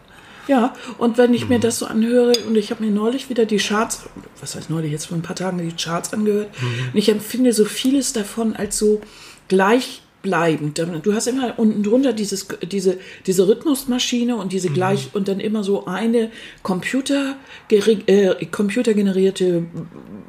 Ja, 0.47 0.73
und 0.97 1.17
wenn 1.17 1.33
ich 1.33 1.49
mir 1.49 1.59
das 1.59 1.79
so 1.79 1.85
anhöre, 1.85 2.33
und 2.47 2.55
ich 2.55 2.71
habe 2.71 2.83
mir 2.83 2.91
neulich 2.91 3.29
wieder 3.29 3.45
die 3.45 3.57
Charts, 3.57 4.03
was 4.39 4.55
heißt 4.55 4.69
neulich, 4.69 4.91
jetzt 4.91 5.07
vor 5.07 5.17
ein 5.17 5.21
paar 5.23 5.35
Tagen 5.35 5.57
die 5.57 5.71
Charts 5.75 6.13
angehört, 6.13 6.49
und 6.93 6.97
ich 6.97 7.09
empfinde 7.09 7.53
so 7.53 7.65
vieles 7.65 8.13
davon 8.13 8.55
als 8.55 8.77
so 8.77 9.01
gleichbleibend. 9.47 10.79
Du 11.03 11.13
hast 11.13 11.27
immer 11.27 11.57
unten 11.57 11.83
drunter 11.83 12.13
dieses, 12.13 12.47
diese, 12.63 12.97
diese 13.25 13.47
Rhythmusmaschine 13.47 14.35
und 14.35 14.53
diese 14.53 14.69
gleich, 14.69 15.09
und 15.13 15.27
dann 15.27 15.39
immer 15.39 15.63
so 15.63 15.85
eine 15.85 16.31
Computer, 16.63 17.35
äh, 17.69 18.45
computergenerierte 18.45 19.65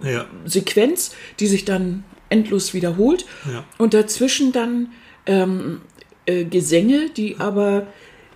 Ja. 0.02 0.26
Sequenz, 0.44 1.14
die 1.40 1.46
sich 1.46 1.64
dann 1.64 2.04
endlos 2.28 2.74
wiederholt. 2.74 3.24
Ja. 3.50 3.64
Und 3.78 3.94
dazwischen 3.94 4.52
dann 4.52 4.92
ähm, 5.26 5.80
äh, 6.26 6.44
Gesänge, 6.44 7.10
die 7.16 7.36
aber 7.38 7.86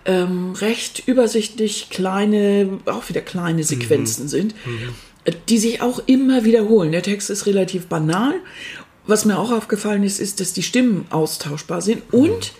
ähm, 0.05 0.53
recht 0.53 1.03
übersichtlich 1.07 1.89
kleine, 1.89 2.79
auch 2.85 3.09
wieder 3.09 3.21
kleine 3.21 3.63
Sequenzen 3.63 4.27
sind, 4.27 4.55
äh, 5.25 5.31
die 5.49 5.57
sich 5.57 5.81
auch 5.81 6.01
immer 6.05 6.43
wiederholen. 6.43 6.91
Der 6.91 7.03
Text 7.03 7.29
ist 7.29 7.45
relativ 7.45 7.87
banal. 7.87 8.33
Was 9.07 9.25
mir 9.25 9.37
auch 9.39 9.51
aufgefallen 9.51 10.03
ist, 10.03 10.19
ist, 10.19 10.39
dass 10.39 10.53
die 10.53 10.63
Stimmen 10.63 11.05
austauschbar 11.09 11.81
sind 11.81 12.03
und 12.13 12.53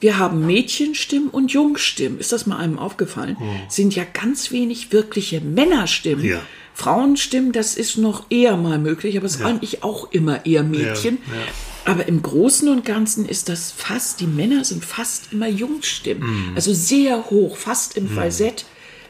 wir 0.00 0.18
haben 0.18 0.46
Mädchenstimmen 0.46 1.28
und 1.28 1.52
Jungstimmen. 1.52 2.20
Ist 2.20 2.30
das 2.30 2.46
mal 2.46 2.58
einem 2.58 2.78
aufgefallen? 2.78 3.36
Sind 3.68 3.96
ja 3.96 4.04
ganz 4.04 4.52
wenig 4.52 4.92
wirkliche 4.92 5.40
Männerstimmen. 5.40 6.24
Ja. 6.24 6.40
Frauenstimmen, 6.74 7.50
das 7.50 7.74
ist 7.74 7.98
noch 7.98 8.26
eher 8.30 8.56
mal 8.56 8.78
möglich, 8.78 9.16
aber 9.16 9.26
es 9.26 9.36
ist 9.36 9.42
eigentlich 9.42 9.82
auch 9.82 10.12
immer 10.12 10.46
eher 10.46 10.62
Mädchen. 10.62 11.18
Ja, 11.26 11.34
ja. 11.34 11.40
Aber 11.88 12.06
im 12.06 12.20
Großen 12.22 12.68
und 12.68 12.84
Ganzen 12.84 13.26
ist 13.26 13.48
das 13.48 13.72
fast, 13.72 14.20
die 14.20 14.26
Männer 14.26 14.64
sind 14.64 14.84
fast 14.84 15.32
immer 15.32 15.48
Jungstimmen. 15.48 16.52
Also 16.54 16.72
sehr 16.74 17.30
hoch, 17.30 17.56
fast 17.56 17.96
im 17.96 18.08
Falsett 18.08 18.66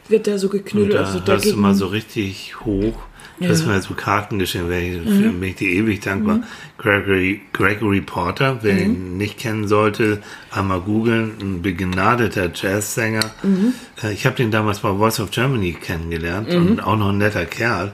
wird 0.07 0.27
da 0.27 0.37
so 0.37 0.47
Und 0.47 0.53
geknüttelt. 0.53 0.93
da 0.95 0.99
also 1.05 1.25
hörst 1.25 1.51
du 1.51 1.57
mal 1.57 1.75
so 1.75 1.87
richtig 1.87 2.55
hoch. 2.65 2.97
Das 3.39 3.47
Ja. 3.47 3.53
ist 3.53 3.65
mir 3.67 3.81
so 3.81 3.93
Karten 3.93 4.37
geschenkt, 4.39 4.67
bin 4.69 5.03
ich, 5.03 5.09
Mhm. 5.09 5.39
bin 5.39 5.49
ich 5.49 5.55
dir 5.55 5.69
ewig 5.69 6.01
dankbar. 6.01 6.41
Gregory, 6.77 7.41
Gregory 7.53 8.01
Porter, 8.01 8.59
wer 8.63 8.73
Mhm. 8.73 8.79
ihn 8.81 9.17
nicht 9.17 9.37
kennen 9.37 9.67
sollte, 9.67 10.21
einmal 10.51 10.81
googeln, 10.81 11.31
ein 11.39 11.61
begnadeter 11.61 12.51
Jazzsänger. 12.53 13.31
Mhm. 13.43 13.73
Äh, 14.03 14.13
Ich 14.13 14.25
habe 14.25 14.35
den 14.35 14.51
damals 14.51 14.79
bei 14.79 14.93
Voice 14.93 15.19
of 15.21 15.31
Germany 15.31 15.73
kennengelernt 15.73 16.49
Mhm. 16.49 16.55
und 16.67 16.83
auch 16.83 16.97
noch 16.97 17.09
ein 17.09 17.17
netter 17.17 17.45
Kerl. 17.45 17.93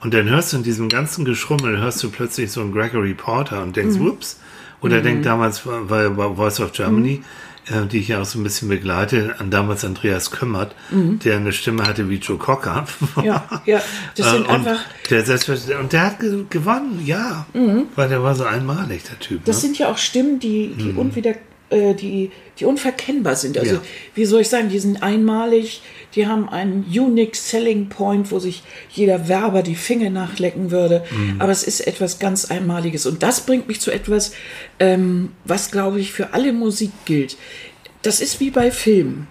Und 0.00 0.14
dann 0.14 0.28
hörst 0.28 0.52
du 0.52 0.56
in 0.58 0.62
diesem 0.62 0.88
ganzen 0.88 1.24
Geschrummel, 1.24 1.78
hörst 1.78 2.02
du 2.02 2.10
plötzlich 2.10 2.50
so 2.52 2.60
einen 2.62 2.72
Gregory 2.72 3.14
Porter 3.14 3.62
und 3.62 3.76
denkst, 3.76 3.96
Mhm. 3.98 4.04
whoops. 4.06 4.38
Oder 4.82 5.02
denkt 5.02 5.26
damals, 5.26 5.62
weil 5.66 6.08
bei 6.10 6.34
Voice 6.34 6.58
of 6.60 6.72
Germany, 6.72 7.22
äh, 7.66 7.84
die 7.86 7.98
ich 7.98 8.08
ja 8.08 8.22
auch 8.22 8.24
so 8.24 8.38
ein 8.38 8.42
bisschen 8.42 8.68
begleite, 8.70 9.34
an 9.38 9.50
damals 9.50 9.84
Andreas 9.84 10.30
Kümmert, 10.30 10.74
der 10.90 11.36
eine 11.36 11.52
Stimme 11.52 11.82
hatte 11.82 12.08
wie 12.08 12.16
Joe 12.16 12.38
Cocker. 12.38 12.86
Mhm. 13.16 13.24
Ja, 13.24 13.62
ja, 13.66 13.82
das 14.16 14.30
sind 14.30 14.46
Äh, 14.46 14.48
und 14.48 14.66
einfach, 14.66 14.80
Der 15.10 15.80
und 15.80 15.92
der 15.92 16.00
hat 16.06 16.20
ge 16.20 16.44
gewonnen, 16.48 17.02
ja. 17.04 17.44
Weil 17.94 18.08
der 18.08 18.22
war 18.22 18.34
so 18.34 18.44
einmalig, 18.44 19.02
der 19.02 19.18
Typ. 19.18 19.40
Mhm. 19.40 19.44
das 19.44 19.56
ne? 19.56 19.60
sind 19.60 19.78
ja 19.78 19.90
auch 19.90 19.98
Stimmen, 19.98 20.40
die, 20.40 20.68
die 20.68 20.92
unwieder, 20.92 21.34
äh, 21.68 21.92
die, 21.94 22.30
die 22.58 22.64
unverkennbar 22.64 23.36
sind. 23.36 23.58
Also, 23.58 23.74
Ja. 23.74 23.80
wie 24.14 24.24
soll 24.24 24.40
ich 24.40 24.48
sagen, 24.48 24.70
die 24.70 24.78
sind 24.78 25.02
einmalig, 25.02 25.82
die 26.14 26.26
haben 26.26 26.48
einen 26.48 26.84
unique 26.84 27.36
selling 27.36 27.88
point, 27.88 28.30
wo 28.30 28.38
sich 28.38 28.62
jeder 28.90 29.28
Werber 29.28 29.62
die 29.62 29.74
Finger 29.74 30.10
nachlecken 30.10 30.70
würde. 30.70 31.04
Mhm. 31.10 31.40
Aber 31.40 31.52
es 31.52 31.62
ist 31.62 31.80
etwas 31.86 32.18
ganz 32.18 32.46
Einmaliges. 32.46 33.06
Und 33.06 33.22
das 33.22 33.42
bringt 33.42 33.68
mich 33.68 33.80
zu 33.80 33.90
etwas, 33.90 34.32
ähm, 34.78 35.30
was, 35.44 35.70
glaube 35.70 36.00
ich, 36.00 36.12
für 36.12 36.34
alle 36.34 36.52
Musik 36.52 36.90
gilt. 37.04 37.36
Das 38.02 38.20
ist 38.20 38.40
wie 38.40 38.50
bei 38.50 38.70
Filmen. 38.70 39.28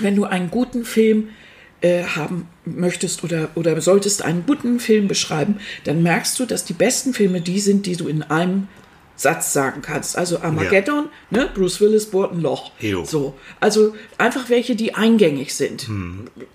wenn 0.00 0.14
du 0.14 0.24
einen 0.24 0.50
guten 0.50 0.84
Film 0.84 1.30
äh, 1.80 2.04
haben 2.04 2.48
möchtest 2.64 3.24
oder, 3.24 3.48
oder 3.54 3.80
solltest 3.80 4.22
einen 4.22 4.44
guten 4.46 4.80
Film 4.80 5.08
beschreiben, 5.08 5.58
dann 5.84 6.02
merkst 6.02 6.38
du, 6.38 6.46
dass 6.46 6.64
die 6.64 6.72
besten 6.72 7.14
Filme 7.14 7.40
die 7.40 7.60
sind, 7.60 7.86
die 7.86 7.96
du 7.96 8.08
in 8.08 8.22
einem 8.22 8.68
Satz 9.16 9.52
sagen 9.52 9.82
kannst. 9.82 10.16
Also 10.16 10.40
Armageddon, 10.40 11.08
ne? 11.30 11.48
Bruce 11.54 11.80
Willis 11.80 12.06
bohrt 12.06 12.32
ein 12.32 12.40
Loch. 12.40 12.70
Jo. 12.78 13.04
So. 13.04 13.34
Also 13.60 13.94
einfach 14.18 14.48
welche, 14.48 14.76
die 14.76 14.94
eingängig 14.94 15.54
sind. 15.54 15.88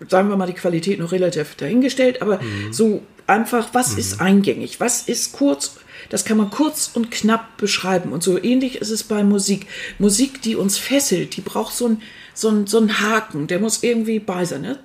Sagen 0.07 0.29
wir 0.29 0.37
mal 0.37 0.47
die 0.47 0.53
Qualität 0.53 0.99
noch 0.99 1.11
relativ 1.11 1.55
dahingestellt, 1.55 2.21
aber 2.21 2.39
so 2.71 3.01
einfach, 3.27 3.69
was 3.73 3.93
ist 3.93 4.21
eingängig? 4.21 4.79
Was 4.79 5.07
ist 5.07 5.33
kurz? 5.33 5.77
Das 6.09 6.25
kann 6.25 6.37
man 6.37 6.49
kurz 6.49 6.91
und 6.93 7.11
knapp 7.11 7.57
beschreiben. 7.57 8.11
Und 8.11 8.23
so 8.23 8.41
ähnlich 8.41 8.77
ist 8.77 8.89
es 8.89 9.03
bei 9.03 9.23
Musik. 9.23 9.67
Musik, 9.99 10.41
die 10.41 10.55
uns 10.55 10.77
fesselt, 10.77 11.35
die 11.37 11.41
braucht 11.41 11.73
so 11.73 11.87
ein 11.87 12.01
so 12.33 12.49
ein, 12.49 12.65
so 12.65 12.79
ein 12.79 13.01
Haken, 13.01 13.47
der 13.47 13.59
muss 13.59 13.83
irgendwie 13.83 14.19
bei 14.19 14.45
sein. 14.45 14.61
Ne? 14.61 14.79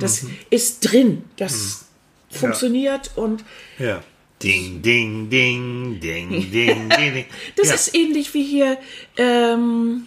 Das 0.00 0.26
ist 0.50 0.80
drin. 0.80 1.22
Das 1.36 1.86
funktioniert 2.30 3.12
und 3.16 3.44
Ja. 3.78 4.02
Ding, 4.42 4.82
ding, 4.82 5.30
ding, 5.30 5.98
ding, 6.00 6.28
ding, 6.30 6.50
ding, 6.50 6.88
ding. 7.14 7.24
Das 7.56 7.68
ja. 7.68 7.74
ist 7.74 7.94
ähnlich 7.94 8.34
wie 8.34 8.44
hier, 8.44 8.76
ähm, 9.16 10.06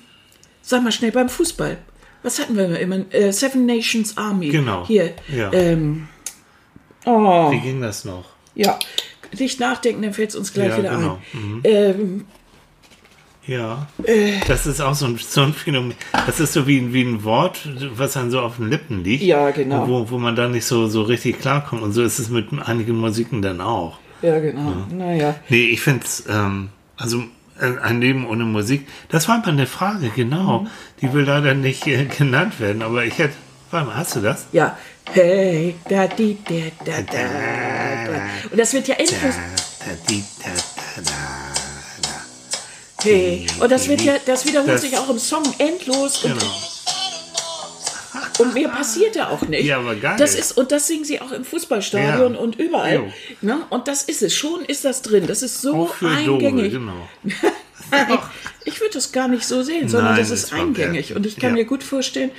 sag 0.61 0.83
mal 0.83 0.91
schnell, 0.91 1.11
beim 1.11 1.29
Fußball. 1.29 1.77
Was 2.21 2.39
hatten 2.39 2.55
wir 2.55 2.79
immer? 2.79 3.11
Äh, 3.13 3.31
Seven 3.31 3.65
Nations 3.65 4.17
Army. 4.17 4.49
Genau. 4.49 4.85
Hier. 4.85 5.13
Ja. 5.35 5.51
Ähm, 5.53 6.07
oh, 7.05 7.51
Wie 7.51 7.59
ging 7.59 7.81
das 7.81 8.05
noch? 8.05 8.25
ja. 8.55 8.77
Nicht 9.37 9.59
nachdenken, 9.59 10.01
dann 10.01 10.13
fällt 10.13 10.29
es 10.31 10.35
uns 10.35 10.51
gleich 10.53 10.69
Ja, 10.69 10.77
wieder 10.79 10.89
genau. 10.89 11.19
Mhm. 11.33 11.55
ein. 11.57 11.61
Ähm, 11.65 12.25
Ja. 13.45 13.87
Äh. 14.03 14.33
Das 14.47 14.65
ist 14.65 14.81
auch 14.81 14.95
so 14.95 15.05
ein, 15.05 15.17
so 15.17 15.41
ein 15.41 15.53
Phänomen. 15.53 15.93
Das 16.25 16.39
ist 16.39 16.53
so 16.53 16.65
wie, 16.65 16.93
wie 16.93 17.03
ein 17.03 17.23
Wort, 17.23 17.59
was 17.93 18.13
dann 18.13 18.31
so 18.31 18.39
auf 18.41 18.57
den 18.57 18.69
Lippen 18.69 19.03
liegt. 19.03 19.21
Ja, 19.23 19.51
genau. 19.51 19.87
Wo, 19.87 20.09
wo 20.09 20.17
man 20.17 20.35
dann 20.35 20.51
nicht 20.51 20.65
so, 20.65 20.87
so 20.87 21.03
richtig 21.03 21.39
klarkommt. 21.39 21.83
Und 21.83 21.93
so 21.93 22.01
ist 22.01 22.17
es 22.17 22.29
mit 22.29 22.47
einigen 22.65 22.95
Musiken 22.97 23.43
dann 23.43 23.61
auch. 23.61 23.99
Ja, 24.21 24.39
genau. 24.39 24.85
Naja. 24.91 25.35
Nee, 25.49 25.65
ich 25.69 25.81
finde 25.81 26.05
es, 26.05 26.23
ähm, 26.29 26.69
also 26.97 27.23
äh, 27.59 27.77
ein 27.81 28.01
Leben 28.01 28.27
ohne 28.27 28.43
Musik, 28.45 28.87
das 29.09 29.27
war 29.27 29.39
mal 29.39 29.47
eine 29.49 29.67
Frage, 29.67 30.09
genau. 30.15 30.59
Mhm. 30.61 30.67
Die 31.01 31.13
will 31.13 31.23
leider 31.25 31.53
nicht 31.53 31.87
äh, 31.87 32.05
genannt 32.05 32.59
werden, 32.59 32.81
aber 32.81 33.03
ich 33.05 33.17
hätte, 33.17 33.35
warte 33.71 33.87
mal, 33.87 33.95
hast 33.97 34.15
du 34.15 34.21
das? 34.21 34.45
Ja. 34.51 34.77
Hey, 35.11 35.75
da, 35.89 36.05
di, 36.07 36.37
da, 36.47 36.53
da, 36.85 37.01
da, 37.01 37.11
da. 37.11 38.19
Und 38.51 38.59
das 38.59 38.73
wird 38.73 38.87
ja 38.87 38.95
endlos. 38.95 39.19
Da, 39.21 39.85
da, 39.85 39.91
di, 40.07 40.23
da, 40.43 40.49
da, 40.49 41.01
da, 41.01 41.11
da. 42.03 43.03
Hey. 43.03 43.47
Und 43.59 43.71
das 43.71 43.87
wird 43.87 44.01
ja, 44.01 44.13
das 44.25 44.45
wiederholt 44.45 44.73
Das- 44.73 44.81
sich 44.81 44.97
auch 44.97 45.09
im 45.09 45.17
Song 45.19 45.43
endlos. 45.57 46.21
Genau. 46.21 46.35
und 46.35 46.43
mehr 48.45 48.69
passiert 48.69 49.15
ja 49.15 49.29
auch 49.29 49.41
nicht. 49.43 49.65
Ja, 49.65 49.77
aber 49.79 49.95
geil. 49.95 50.15
Das 50.17 50.35
ist, 50.35 50.57
und 50.57 50.71
das 50.71 50.87
singen 50.87 51.05
sie 51.05 51.21
auch 51.21 51.31
im 51.31 51.43
Fußballstadion 51.45 52.33
Ja. 52.33 52.39
und 52.39 52.57
überall. 52.59 53.13
Ne? 53.41 53.59
Und 53.69 53.87
das 53.87 54.03
ist 54.03 54.21
es. 54.23 54.33
Schon 54.35 54.63
ist 54.65 54.85
das 54.85 55.01
drin. 55.01 55.27
Das 55.27 55.41
ist 55.43 55.61
so 55.61 55.73
Auch 55.75 55.93
für 55.95 56.09
eingängig. 56.09 56.71
genau. 56.73 57.07
Ich 58.65 58.81
würde 58.81 58.93
das 58.93 59.11
gar 59.11 59.27
nicht 59.27 59.45
so 59.45 59.63
sehen, 59.63 59.89
sondern 59.89 60.11
Nein, 60.13 60.19
das 60.21 60.29
ist 60.29 60.53
eingängig. 60.53 61.15
Und 61.15 61.25
ich 61.25 61.37
kann 61.37 61.51
Ja. 61.51 61.55
mir 61.55 61.65
gut 61.65 61.81
vorstellen, 61.83 62.29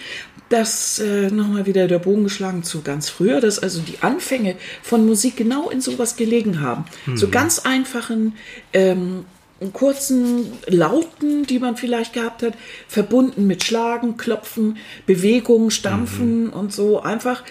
dass 0.48 1.00
äh, 1.00 1.28
nochmal 1.30 1.66
wieder 1.66 1.88
der 1.88 1.98
Bogen 1.98 2.22
geschlagen 2.24 2.62
zu 2.62 2.82
ganz 2.82 3.08
früher, 3.08 3.40
dass 3.40 3.58
also 3.58 3.80
die 3.80 3.98
Anfänge 4.00 4.54
von 4.82 5.04
Musik 5.06 5.36
genau 5.36 5.68
in 5.70 5.80
sowas 5.80 6.14
gelegen 6.16 6.60
haben. 6.60 6.84
So 7.16 7.26
Mhm. 7.26 7.30
ganz 7.32 7.58
einfachen, 7.60 8.36
ähm, 8.72 9.24
kurzen 9.72 10.46
Lauten, 10.66 11.44
die 11.46 11.58
man 11.58 11.76
vielleicht 11.76 12.12
gehabt 12.14 12.42
hat, 12.42 12.54
verbunden 12.88 13.46
mit 13.46 13.62
Schlagen, 13.62 14.16
Klopfen, 14.16 14.78
Bewegung, 15.06 15.70
Stampfen 15.70 16.44
Mhm. 16.46 16.52
und 16.52 16.72
so. 16.72 17.00
Einfach 17.02 17.42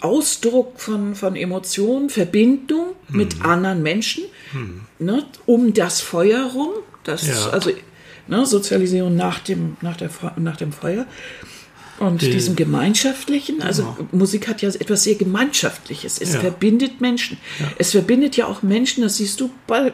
Ausdruck 0.00 0.78
von, 0.80 1.14
von 1.14 1.34
Emotionen, 1.36 2.10
Verbindung 2.10 2.88
Mhm. 3.08 3.16
mit 3.16 3.42
anderen 3.44 3.82
Menschen, 3.82 4.24
ne, 4.98 5.24
um 5.46 5.72
das 5.72 6.00
Feuer 6.02 6.50
rum. 6.52 6.70
Das, 7.04 7.26
Ja. 7.26 7.50
also 7.50 7.70
ne, 8.28 8.44
Sozialisierung 8.44 9.16
nach 9.16 9.38
dem, 9.40 9.76
nach, 9.80 9.96
der, 9.96 10.10
nach 10.36 10.56
dem 10.56 10.72
Feuer. 10.72 11.06
Und 12.00 12.22
Die- 12.22 12.30
diesem 12.30 12.56
Gemeinschaftlichen, 12.56 13.62
also 13.62 13.96
Musik 14.10 14.48
hat 14.48 14.60
ja 14.62 14.68
etwas 14.68 15.04
sehr 15.04 15.14
Gemeinschaftliches. 15.14 16.20
Es 16.20 16.34
Ja. 16.34 16.40
verbindet 16.40 17.00
Menschen. 17.00 17.38
Es 17.78 17.92
verbindet 17.92 18.36
ja 18.36 18.46
auch 18.46 18.62
Menschen, 18.62 19.02
das 19.04 19.16
siehst 19.18 19.40
du 19.40 19.50
bei, 19.68 19.92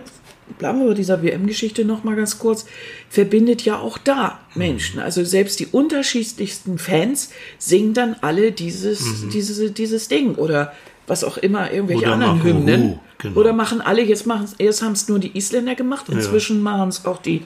bleiben 0.58 0.80
wir 0.80 0.88
bei 0.88 0.94
dieser 0.94 1.22
WM-Geschichte 1.22 1.84
noch 1.84 2.04
mal 2.04 2.16
ganz 2.16 2.38
kurz, 2.38 2.66
verbindet 3.08 3.64
ja 3.64 3.78
auch 3.78 3.98
da 3.98 4.40
Menschen. 4.54 5.00
Also 5.00 5.24
selbst 5.24 5.60
die 5.60 5.66
unterschiedlichsten 5.66 6.78
Fans 6.78 7.30
singen 7.58 7.94
dann 7.94 8.16
alle 8.20 8.52
dieses, 8.52 9.28
dieses, 9.32 9.74
dieses 9.74 10.08
Ding 10.08 10.34
oder 10.34 10.72
was 11.06 11.24
auch 11.24 11.38
immer, 11.38 11.72
irgendwelche 11.72 12.04
Oder 12.04 12.12
anderen 12.12 12.42
Hymnen. 12.42 12.82
Hu, 12.82 12.98
genau. 13.18 13.40
Oder 13.40 13.52
machen 13.52 13.80
alle, 13.80 14.02
jetzt 14.02 14.26
machen 14.26 14.48
erst 14.58 14.82
haben 14.82 14.92
es 14.92 15.08
nur 15.08 15.18
die 15.18 15.36
Isländer 15.36 15.74
gemacht, 15.74 16.06
inzwischen 16.08 16.62
machen 16.62 16.88
es 16.88 17.04
auch 17.04 17.18
die 17.18 17.42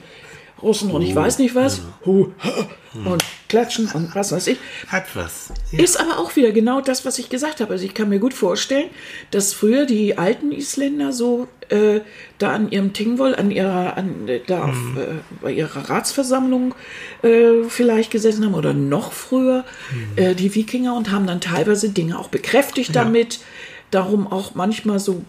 Russen 0.61 0.91
und 0.91 1.01
ich 1.01 1.15
weiß 1.15 1.39
nicht 1.39 1.55
was. 1.55 1.81
Hu, 2.05 2.27
ha, 2.39 2.67
und 3.05 3.23
klatschen 3.55 3.89
und 3.93 4.13
was 4.15 4.31
weiß 4.33 4.47
ich. 4.47 4.57
Hat 4.89 5.05
was. 5.15 5.53
Ja. 5.71 5.81
Ist 5.83 5.97
aber 5.99 6.19
auch 6.19 6.35
wieder 6.35 6.51
genau 6.51 6.81
das, 6.81 7.05
was 7.05 7.17
ich 7.19 7.29
gesagt 7.29 7.61
habe. 7.61 7.71
Also 7.71 7.85
ich 7.85 7.93
kann 7.93 8.09
mir 8.09 8.19
gut 8.19 8.33
vorstellen, 8.33 8.89
dass 9.31 9.53
früher 9.53 9.85
die 9.85 10.17
alten 10.17 10.51
Isländer 10.51 11.13
so 11.13 11.47
äh, 11.69 12.01
da 12.37 12.51
an 12.51 12.69
ihrem 12.69 12.91
Tingwol, 12.91 13.33
an 13.33 13.49
ihrer, 13.51 13.95
an, 13.97 14.27
äh, 14.27 14.41
da 14.45 14.65
auf, 14.65 14.75
Mhm. 14.75 14.97
äh, 14.97 15.03
bei 15.41 15.51
ihrer 15.53 15.89
Ratsversammlung 15.89 16.75
äh, 17.23 17.63
vielleicht 17.69 18.11
gesessen 18.11 18.43
haben 18.45 18.53
oder 18.55 18.73
noch 18.73 19.13
früher, 19.13 19.63
Mhm. 19.91 20.17
äh, 20.23 20.35
die 20.35 20.53
Wikinger 20.53 20.93
und 20.95 21.11
haben 21.11 21.25
dann 21.25 21.39
teilweise 21.39 21.89
Dinge 21.89 22.19
auch 22.19 22.27
bekräftigt 22.27 22.93
damit. 22.95 23.39
Darum 23.91 24.27
auch 24.27 24.53
manchmal 24.55 24.99
so, 24.99 25.23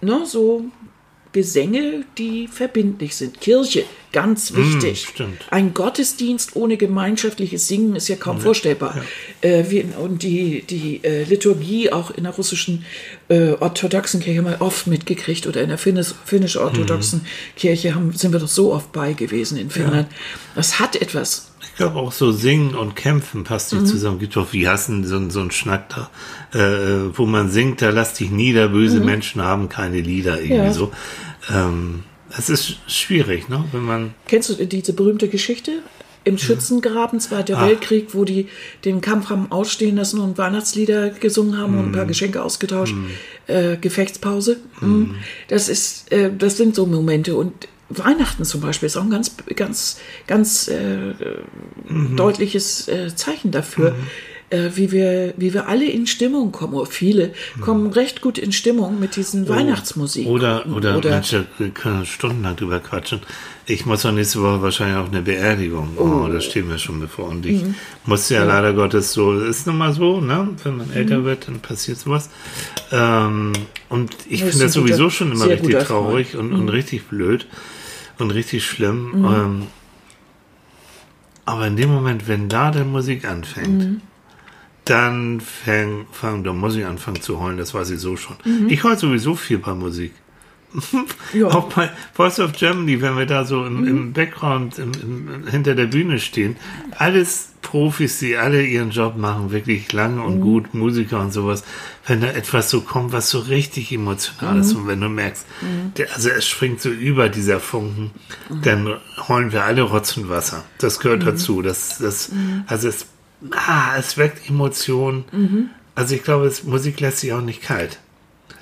ne, 0.00 0.22
so 0.26 0.64
Gesänge, 1.32 2.04
die 2.16 2.48
verbindlich 2.48 3.14
sind. 3.14 3.40
Kirche, 3.40 3.84
ganz 4.12 4.54
wichtig. 4.54 5.04
Mhm, 5.06 5.10
stimmt. 5.14 5.40
Ein 5.50 5.74
Gottesdienst 5.74 6.56
ohne 6.56 6.76
gemeinschaftliches 6.76 7.68
Singen 7.68 7.96
ist 7.96 8.08
ja 8.08 8.16
kaum 8.16 8.40
vorstellbar. 8.40 9.02
Äh, 9.42 9.64
wie, 9.68 9.84
und 9.98 10.22
die, 10.22 10.62
die 10.62 11.00
äh, 11.04 11.24
Liturgie 11.24 11.92
auch 11.92 12.10
in 12.10 12.24
der 12.24 12.32
russischen 12.32 12.84
äh, 13.28 13.50
orthodoxen 13.52 14.20
Kirche 14.20 14.38
haben 14.38 14.46
wir 14.46 14.60
oft 14.60 14.86
mitgekriegt 14.86 15.46
oder 15.46 15.60
in 15.62 15.68
der 15.68 15.78
finnisch- 15.78 16.14
finnisch-orthodoxen 16.24 17.26
Kirche 17.56 17.94
haben, 17.94 18.12
sind 18.12 18.32
wir 18.32 18.40
doch 18.40 18.48
so 18.48 18.72
oft 18.72 18.92
bei 18.92 19.12
gewesen 19.12 19.58
in 19.58 19.70
Finnland. 19.70 20.08
Das 20.54 20.78
hat 20.78 20.96
etwas. 20.96 21.47
Ich 21.78 21.84
glaube 21.84 22.00
auch 22.00 22.10
so 22.10 22.32
Singen 22.32 22.74
und 22.74 22.96
Kämpfen 22.96 23.44
passt 23.44 23.72
Mhm. 23.72 23.82
nicht 23.82 23.90
zusammen. 23.92 24.18
Gibt 24.18 24.34
doch, 24.34 24.52
wie 24.52 24.66
hassen 24.66 25.06
so, 25.06 25.14
ein- 25.14 25.30
so 25.30 25.38
ein 25.38 25.52
Schnack 25.52 25.88
da, 25.90 26.10
äh, 26.58 27.16
wo 27.16 27.24
man 27.24 27.50
singt, 27.52 27.80
da 27.82 27.90
lass 27.90 28.14
dich 28.14 28.32
nieder, 28.32 28.66
böse 28.70 28.98
Menschen 28.98 29.42
haben 29.42 29.68
keine 29.68 30.00
Lieder, 30.00 30.40
irgendwie 30.40 30.54
Mhm. 30.58 30.64
Ja. 30.66 30.72
so. 30.72 30.90
Ähm, 31.54 32.02
es 32.36 32.50
ist 32.50 32.78
schwierig, 32.88 33.48
ne? 33.48 33.64
Wenn 33.70 33.82
man, 33.84 34.14
Kennst 34.26 34.48
du 34.50 34.66
diese 34.66 34.92
berühmte 34.92 35.28
Geschichte? 35.28 35.70
Im 36.24 36.36
Schützengraben, 36.36 37.20
Zweiter 37.20 37.60
Weltkrieg, 37.60 38.08
wo 38.12 38.24
die 38.24 38.48
den 38.84 39.00
Kampf 39.00 39.30
haben 39.30 39.52
ausstehen 39.52 39.94
lassen 39.94 40.18
und 40.18 40.36
Weihnachtslieder 40.36 41.10
gesungen 41.10 41.58
haben 41.58 41.78
und 41.78 41.86
ein 41.86 41.92
paar 41.92 42.06
Geschenke 42.06 42.42
ausgetauscht. 42.42 42.92
Äh, 43.46 43.76
Gefechtspause. 43.76 44.56
Mhm. 44.80 45.14
Das 45.46 45.68
ist, 45.68 46.10
äh, 46.10 46.32
das 46.36 46.56
sind 46.56 46.74
so 46.74 46.86
Momente. 46.86 47.36
Und 47.36 47.68
Weihnachten 47.90 48.44
zum 48.44 48.60
Beispiel 48.60 48.86
ist 48.86 48.96
auch 48.96 49.02
ein 49.04 49.10
ganz, 49.10 49.34
ganz, 49.56 49.98
ganz 50.26 50.68
äh, 50.68 51.14
deutliches 52.16 52.88
äh, 52.88 53.14
Zeichen 53.14 53.50
dafür. 53.50 53.94
Äh, 54.50 54.70
wie 54.76 54.90
wir, 54.92 55.34
wie 55.36 55.52
wir 55.52 55.68
alle 55.68 55.84
in 55.84 56.06
Stimmung 56.06 56.52
kommen, 56.52 56.72
oder 56.72 56.90
viele 56.90 57.34
kommen 57.60 57.88
recht 57.92 58.22
gut 58.22 58.38
in 58.38 58.50
Stimmung 58.50 58.98
mit 58.98 59.14
diesen 59.16 59.46
Weihnachtsmusik. 59.46 60.26
oder, 60.26 60.64
oder, 60.74 60.96
oder 60.96 61.10
Mensch, 61.10 61.32
da 61.32 61.44
können 61.74 61.98
wir 61.98 62.06
stundenlang 62.06 62.56
drüber 62.56 62.80
quatschen. 62.80 63.20
Ich 63.66 63.84
muss 63.84 64.00
doch 64.02 64.12
nächste 64.12 64.40
Woche 64.40 64.62
wahrscheinlich 64.62 64.96
auf 64.96 65.08
eine 65.08 65.20
Beerdigung. 65.20 65.90
Oh, 65.98 66.28
das 66.32 66.46
steht 66.46 66.66
mir 66.66 66.78
schon 66.78 66.98
bevor. 66.98 67.28
Und 67.28 67.44
ich 67.44 67.62
Mhm. 67.62 67.74
muss 68.06 68.30
ja, 68.30 68.42
leider 68.44 68.72
Gottes 68.72 69.12
so, 69.12 69.38
ist 69.38 69.66
nun 69.66 69.76
mal 69.76 69.92
so, 69.92 70.22
ne? 70.22 70.48
Wenn 70.64 70.78
man 70.78 70.86
Mhm. 70.86 70.94
älter 70.94 71.24
wird, 71.24 71.46
dann 71.46 71.60
passiert 71.60 71.98
sowas. 71.98 72.30
Ähm, 72.90 73.52
und 73.90 74.16
ich 74.30 74.40
finde 74.44 74.64
das 74.64 74.74
ein 74.76 74.80
guter- 74.82 74.94
sowieso 74.96 75.10
schon 75.10 75.32
immer 75.32 75.44
richtig 75.46 75.76
traurig 75.80 76.36
und, 76.38 76.52
Mhm. 76.54 76.60
und 76.60 76.68
richtig 76.70 77.06
blöd 77.08 77.46
und 78.20 78.30
richtig 78.30 78.64
schlimm. 78.66 79.24
Ähm, 79.26 79.66
aber 81.44 81.66
in 81.66 81.76
dem 81.76 81.90
Moment, 81.92 82.28
wenn 82.28 82.48
da 82.48 82.70
die 82.70 82.84
Musik 82.84 83.24
anfängt, 83.24 83.84
Mhm. 83.84 84.00
dann 84.84 85.40
fang, 85.40 86.06
fang, 86.12 86.44
da 86.44 86.52
muss 86.52 86.76
ich 86.76 86.84
anfangen 86.84 87.20
zu 87.22 87.40
heulen, 87.40 87.58
das 87.58 87.74
weiß 87.74 87.90
ich 87.90 88.00
so 88.00 88.16
schon. 88.16 88.36
Mhm. 88.44 88.68
Ich 88.68 88.84
heule 88.84 88.96
sowieso 88.96 89.34
viel 89.34 89.58
bei 89.58 89.74
Musik. 89.74 90.12
Ja. 91.32 91.46
Auch 91.48 91.72
bei 91.72 91.90
Voice 92.14 92.40
of 92.40 92.52
Germany, 92.52 93.00
wenn 93.00 93.16
wir 93.16 93.24
da 93.26 93.44
so 93.44 93.64
im, 93.64 93.80
Mhm. 93.82 93.88
im 93.88 94.12
Background 94.12 94.78
im, 94.78 94.92
im, 94.92 95.46
hinter 95.48 95.74
der 95.74 95.86
Bühne 95.86 96.18
stehen, 96.18 96.56
alles 96.96 97.50
Profis, 97.62 98.18
die 98.18 98.36
alle 98.36 98.64
ihren 98.64 98.90
Job 98.90 99.16
machen, 99.16 99.50
wirklich 99.50 99.92
lange 99.92 100.20
Mhm. 100.20 100.24
und 100.26 100.40
gut, 100.40 100.74
Musiker 100.74 101.20
und 101.20 101.32
sowas, 101.32 101.64
wenn 102.06 102.20
da 102.20 102.28
etwas 102.28 102.70
so 102.70 102.82
kommt, 102.82 103.12
was 103.12 103.30
so 103.30 103.38
richtig 103.40 103.92
emotional 103.92 104.54
Mhm. 104.56 104.60
ist 104.60 104.72
und 104.74 104.86
wenn 104.86 105.00
du 105.00 105.08
merkst, 105.08 105.46
der, 105.96 106.14
also 106.14 106.28
es 106.30 106.46
springt 106.46 106.80
so 106.80 106.90
über 106.90 107.28
dieser 107.28 107.60
Funken, 107.60 108.10
Mhm. 108.48 108.62
dann 108.62 108.94
heulen 109.28 109.52
wir 109.52 109.64
alle 109.64 109.82
Rotz 109.82 110.16
und 110.16 110.28
Wasser. 110.28 110.64
Das 110.78 111.00
gehört 111.00 111.26
dazu. 111.26 111.62
Das, 111.62 111.98
das, 111.98 112.30
Mhm. 112.30 112.64
also 112.66 112.88
es, 112.88 113.06
ah, 113.52 113.96
es 113.98 114.16
weckt 114.18 114.48
Emotionen. 114.48 115.70
Also 115.94 116.14
ich 116.14 116.22
glaube, 116.22 116.46
es, 116.46 116.62
Musik 116.64 117.00
lässt 117.00 117.18
sich 117.18 117.32
auch 117.32 117.40
nicht 117.40 117.62
kalt. 117.62 117.98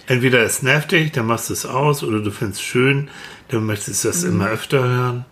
Entweder 0.06 0.40
es 0.42 0.62
nervt 0.62 0.92
dich, 0.92 1.12
dann 1.12 1.26
machst 1.26 1.48
du 1.48 1.52
es 1.52 1.66
aus, 1.66 2.02
oder 2.02 2.20
du 2.20 2.30
findest 2.30 2.60
es 2.60 2.66
schön, 2.66 3.08
dann 3.48 3.64
möchtest 3.66 4.04
du 4.04 4.08
das 4.08 4.22
Mhm. 4.22 4.28
immer 4.30 4.48
öfter 4.50 4.82
hören. 4.88 5.24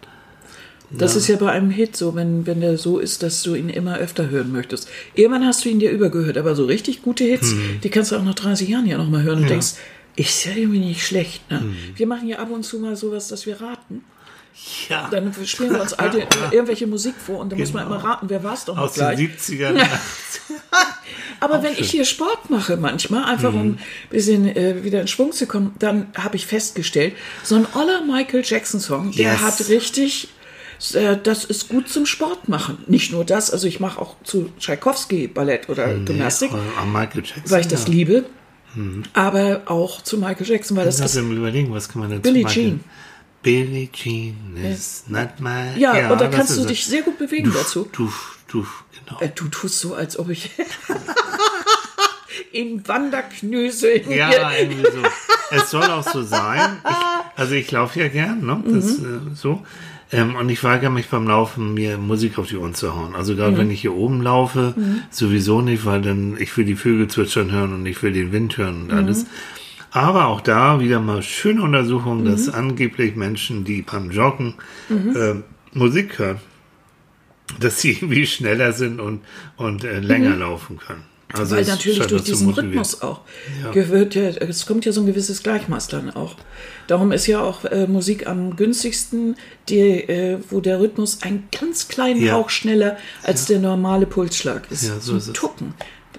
Das 0.90 1.16
ist 1.16 1.26
ja 1.28 1.36
bei 1.36 1.50
einem 1.50 1.70
Hit 1.70 1.96
so, 1.96 2.14
wenn, 2.14 2.46
wenn 2.46 2.60
der 2.60 2.76
so 2.78 2.98
ist, 2.98 3.22
dass 3.22 3.42
du 3.42 3.54
ihn 3.54 3.68
immer 3.68 3.98
öfter 3.98 4.28
hören 4.30 4.52
möchtest. 4.52 4.88
Irgendwann 5.14 5.44
hast 5.46 5.64
du 5.64 5.68
ihn 5.68 5.80
dir 5.80 5.90
übergehört, 5.90 6.36
aber 6.38 6.54
so 6.54 6.66
richtig 6.66 7.02
gute 7.02 7.24
Hits, 7.24 7.52
Hm. 7.52 7.80
die 7.82 7.88
kannst 7.90 8.12
du 8.12 8.16
auch 8.16 8.22
nach 8.22 8.34
30 8.34 8.68
Jahren 8.68 8.86
ja 8.86 8.96
nochmal 8.98 9.22
hören 9.22 9.42
und 9.42 9.50
denkst, 9.50 9.72
ist 10.16 10.44
ja 10.44 10.52
irgendwie 10.54 10.78
nicht 10.78 11.04
schlecht. 11.04 11.50
Ne? 11.50 11.60
Hm. 11.60 11.74
Wir 11.96 12.06
machen 12.06 12.28
ja 12.28 12.38
ab 12.38 12.50
und 12.50 12.62
zu 12.64 12.78
mal 12.78 12.94
sowas, 12.96 13.26
dass 13.28 13.46
wir 13.46 13.60
raten. 13.60 14.04
Ja. 14.88 15.08
Dann 15.10 15.32
spielen 15.44 15.72
wir 15.72 15.80
uns 15.82 15.92
alte, 15.94 16.18
irgendwelche 16.50 16.86
Musik 16.86 17.14
vor 17.16 17.38
und 17.40 17.50
dann 17.50 17.58
muss 17.58 17.72
man 17.72 17.84
Genau. 17.84 17.96
immer 17.96 18.04
raten, 18.04 18.28
wer 18.30 18.42
war 18.44 18.54
es 18.54 18.64
doch 18.64 18.76
Aus 18.78 18.92
den 18.94 19.00
gleich. 19.00 19.18
70ern. 19.18 19.80
Aber 21.40 21.62
wenn 21.62 21.72
ich 21.74 21.90
hier 21.90 22.04
Sport 22.04 22.50
mache 22.50 22.76
manchmal, 22.76 23.24
einfach 23.24 23.52
Mhm. 23.52 23.60
um 23.60 23.66
ein 23.72 23.78
bisschen 24.10 24.46
äh, 24.56 24.82
wieder 24.84 25.00
in 25.00 25.08
Schwung 25.08 25.32
zu 25.32 25.46
kommen, 25.46 25.74
dann 25.78 26.06
habe 26.16 26.36
ich 26.36 26.46
festgestellt, 26.46 27.14
so 27.42 27.56
ein 27.56 27.66
oller 27.74 28.02
Michael 28.04 28.42
Jackson-Song, 28.44 29.12
der 29.12 29.32
Yes. 29.32 29.42
hat 29.42 29.68
richtig, 29.68 30.28
äh, 30.94 31.16
das 31.22 31.44
ist 31.44 31.68
gut 31.68 31.88
zum 31.88 32.06
Sport 32.06 32.48
machen. 32.48 32.78
Nicht 32.86 33.12
nur 33.12 33.24
das, 33.24 33.50
also 33.50 33.66
ich 33.66 33.80
mache 33.80 34.00
auch 34.00 34.16
zu 34.24 34.50
Tchaikovsky 34.58 35.26
Ballett 35.28 35.68
oder 35.68 35.92
Gymnastik, 35.94 36.50
am 36.80 36.92
Michael 36.92 37.22
Jackson. 37.24 37.42
weil 37.50 37.60
ich 37.60 37.68
das 37.68 37.84
ja. 37.86 37.90
liebe, 37.92 38.24
aber 39.12 39.62
auch 39.66 40.02
zu 40.02 40.16
Michael 40.18 40.46
Jackson, 40.46 40.76
weil 40.76 40.84
das 40.86 40.96
Das 40.98 41.14
ist 41.14 41.22
Überlegen, 41.22 41.72
was 41.72 41.88
kann 41.88 42.00
man 42.02 42.10
dazu 42.10 42.22
Billie? 42.22 42.46
Jean. 42.46 42.80
Billie 43.44 43.88
Jean 43.92 44.56
is 44.56 45.04
not 45.06 45.38
my... 45.38 45.78
ja, 45.78 46.10
und 46.10 46.20
da 46.20 46.26
kannst 46.28 46.56
du 46.56 46.64
dich 46.64 46.84
sehr 46.86 47.02
gut 47.02 47.18
bewegen 47.18 47.52
dazu. 47.54 47.88
Du, 47.92 48.10
du, 48.48 48.66
genau. 49.06 49.20
Äh, 49.20 49.28
du 49.34 49.46
tust 49.48 49.78
so, 49.78 49.94
als 49.94 50.18
ob 50.18 50.30
ich 50.30 50.50
in 52.52 52.86
Wanderknöseln 52.88 54.10
Ja, 54.10 54.50
irgendwie 54.58 54.82
so. 54.90 55.02
Es 55.50 55.70
soll 55.70 55.84
auch 55.84 56.08
so 56.08 56.22
sein. 56.22 56.78
Ich, 56.88 56.96
also 57.38 57.54
ich 57.54 57.70
laufe 57.70 58.00
ja 58.00 58.08
gern, 58.08 58.44
ne? 58.44 58.62
Das, 58.66 58.98
Mhm. 58.98 59.32
äh, 59.32 59.36
so. 59.36 59.62
Ähm, 60.12 60.36
und 60.36 60.48
ich 60.48 60.62
weigere 60.62 60.90
mich 60.90 61.08
beim 61.08 61.26
Laufen, 61.26 61.74
mir 61.74 61.98
Musik 61.98 62.38
auf 62.38 62.46
die 62.46 62.56
Ohren 62.56 62.74
zu 62.74 62.94
hauen. 62.94 63.14
Also 63.16 63.34
gerade 63.34 63.52
Mhm. 63.52 63.56
wenn 63.58 63.70
ich 63.70 63.80
hier 63.80 63.94
oben 63.94 64.22
laufe, 64.22 64.74
sowieso 65.10 65.60
nicht, 65.60 65.84
weil 65.86 66.02
dann 66.02 66.36
ich 66.38 66.56
will 66.56 66.64
die 66.64 66.76
Vögel 66.76 67.08
zwitschern 67.08 67.50
hören 67.50 67.72
und 67.74 67.86
ich 67.86 68.02
will 68.02 68.12
den 68.12 68.30
Wind 68.32 68.56
hören 68.56 68.82
und 68.82 68.86
Mhm. 68.92 68.98
alles. 68.98 69.26
Aber 69.94 70.26
auch 70.26 70.40
da 70.40 70.80
wieder 70.80 70.98
mal 70.98 71.22
schöne 71.22 71.62
Untersuchung, 71.62 72.22
Mhm. 72.22 72.24
dass 72.26 72.48
angeblich 72.48 73.14
Menschen, 73.14 73.64
die 73.64 73.82
beim 73.82 74.10
Joggen 74.10 74.54
äh, 74.90 75.34
Musik 75.72 76.18
hören, 76.18 76.40
dass 77.60 77.80
sie 77.80 77.92
irgendwie 77.92 78.26
schneller 78.26 78.72
sind 78.72 78.98
und, 79.00 79.20
und 79.56 79.84
äh, 79.84 80.00
länger 80.00 80.34
laufen 80.36 80.78
können. 80.78 81.04
Also 81.32 81.54
Weil 81.56 81.64
natürlich 81.64 82.06
durch 82.06 82.24
diesen. 82.24 82.50
Rhythmus 82.50 83.02
auch 83.02 83.20
gehört 83.72 84.14
ja, 84.14 84.22
es 84.22 84.66
kommt 84.66 84.84
ja 84.84 84.92
so 84.92 85.00
ein 85.00 85.06
gewisses 85.06 85.42
Gleichmaß 85.42 85.88
dann 85.88 86.10
auch. 86.10 86.36
Darum 86.88 87.12
ist 87.12 87.26
ja 87.26 87.40
auch 87.40 87.64
äh, 87.64 87.86
Musik 87.86 88.26
am 88.26 88.56
günstigsten, 88.56 89.36
die, 89.68 89.78
äh, 89.80 90.38
wo 90.50 90.60
der 90.60 90.80
Rhythmus 90.80 91.22
einen 91.22 91.48
ganz 91.56 91.86
kleinen 91.88 92.20
Ja. 92.22 92.34
Hauch 92.34 92.50
schneller 92.50 92.96
als 93.22 93.46
der 93.46 93.58
normale 93.60 94.06
Pulsschlag 94.06 94.70
ist. 94.70 94.86
Ja, 94.86 94.98
so 95.00 95.16
ist 95.16 95.28
es. 95.28 95.32
Tucken. 95.34 95.74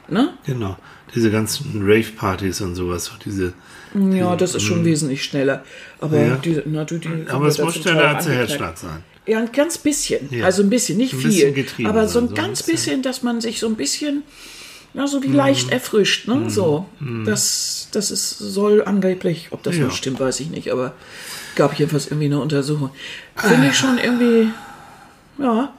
Ne? 0.08 0.34
Genau. 0.46 0.78
Diese 1.14 1.32
ganzen 1.32 1.82
Rave-Partys 1.84 2.62
und 2.62 2.76
sowas, 2.76 3.06
so 3.06 3.14
diese. 3.24 3.54
Ja, 3.94 4.36
das 4.36 4.56
ist 4.56 4.64
schon 4.64 4.84
wesentlich 4.84 5.24
schneller. 5.24 5.64
Aber 6.02 6.20
Ja. 6.20 6.36
die, 6.36 6.62
na, 6.66 6.84
die 6.84 6.96
sind 6.98 7.30
Aber 7.30 7.48
es 7.48 7.58
muss 7.60 7.76
schneller 7.76 8.16
als 8.16 8.26
der. 8.26 8.36
Herzschlag 8.36 8.78
sein. 8.78 9.04
Ja, 9.26 9.40
ein 9.40 9.52
ganz 9.52 9.78
bisschen. 9.78 10.28
Ja. 10.32 10.46
Also 10.46 10.62
ein 10.62 10.70
bisschen, 10.70 10.98
nicht 10.98 11.14
Ein 11.14 11.20
viel. 11.20 11.30
bisschen 11.30 11.54
getrieben 11.56 11.90
aber 11.90 12.08
so 12.08 12.20
ein 12.20 12.28
so 12.30 12.34
ganz 12.36 12.62
bisschen. 12.64 13.02
dass 13.02 13.24
man 13.24 13.40
sich 13.42 13.60
so 13.60 13.68
ein 13.68 13.76
bisschen, 13.76 14.24
ja, 14.94 15.08
so 15.08 15.24
wie 15.24 15.30
Mhm. 15.30 15.36
leicht 15.36 15.72
erfrischt, 15.72 16.28
ne? 16.28 16.50
So. 16.50 16.86
Das, 17.26 17.88
das 17.92 18.12
ist, 18.12 18.38
soll 18.38 18.84
angeblich, 18.86 19.48
ob 19.52 19.64
das 19.64 19.76
Ja. 19.78 19.84
nun 19.84 19.92
stimmt, 19.92 20.20
weiß 20.20 20.40
ich 20.42 20.50
nicht, 20.50 20.72
aber 20.72 20.94
gab 21.56 21.80
jedenfalls 21.80 22.08
irgendwie 22.08 22.26
eine 22.26 22.40
Untersuchung. 22.40 22.90
Finde 23.38 23.68
ich 23.70 23.76
schon 23.78 23.98
irgendwie, 23.98 24.50
ja, 25.40 25.74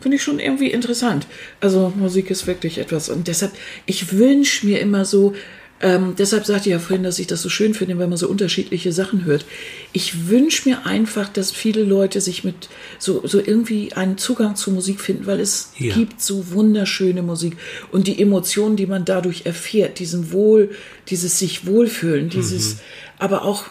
finde 0.00 0.16
ich 0.16 0.22
schon 0.22 0.38
irgendwie 0.38 0.70
interessant. 0.70 1.26
Also 1.60 1.92
Musik 1.96 2.30
ist 2.30 2.46
wirklich 2.46 2.78
etwas 2.78 3.08
und 3.08 3.28
deshalb, 3.28 3.52
ich 3.86 4.12
wünsche 4.12 4.66
mir 4.66 4.80
immer 4.80 5.04
so, 5.04 5.34
ähm, 5.78 6.14
deshalb 6.16 6.46
sagte 6.46 6.70
ich 6.70 6.72
ja 6.72 6.78
vorhin, 6.78 7.02
dass 7.02 7.18
ich 7.18 7.26
das 7.26 7.42
so 7.42 7.50
schön 7.50 7.74
finde, 7.74 7.98
wenn 7.98 8.08
man 8.08 8.16
so 8.16 8.28
unterschiedliche 8.28 8.92
Sachen 8.92 9.26
hört. 9.26 9.44
Ich 9.92 10.28
wünsche 10.28 10.66
mir 10.66 10.86
einfach, 10.86 11.28
dass 11.28 11.52
viele 11.52 11.82
Leute 11.82 12.22
sich 12.22 12.44
mit 12.44 12.70
so, 12.98 13.26
so 13.26 13.38
irgendwie 13.38 13.92
einen 13.92 14.16
Zugang 14.16 14.56
zu 14.56 14.70
Musik 14.70 15.00
finden, 15.00 15.26
weil 15.26 15.38
es 15.38 15.72
Ja. 15.76 15.94
gibt 15.94 16.22
so 16.22 16.50
wunderschöne 16.52 17.20
Musik 17.22 17.58
und 17.92 18.06
die 18.06 18.18
Emotionen, 18.22 18.76
die 18.76 18.86
man 18.86 19.04
dadurch 19.04 19.44
erfährt, 19.44 19.98
diesen 19.98 20.32
Wohl, 20.32 20.70
dieses 21.08 21.38
sich 21.38 21.66
wohlfühlen, 21.66 22.30
dieses, 22.30 22.76
aber 23.18 23.42
auch 23.44 23.64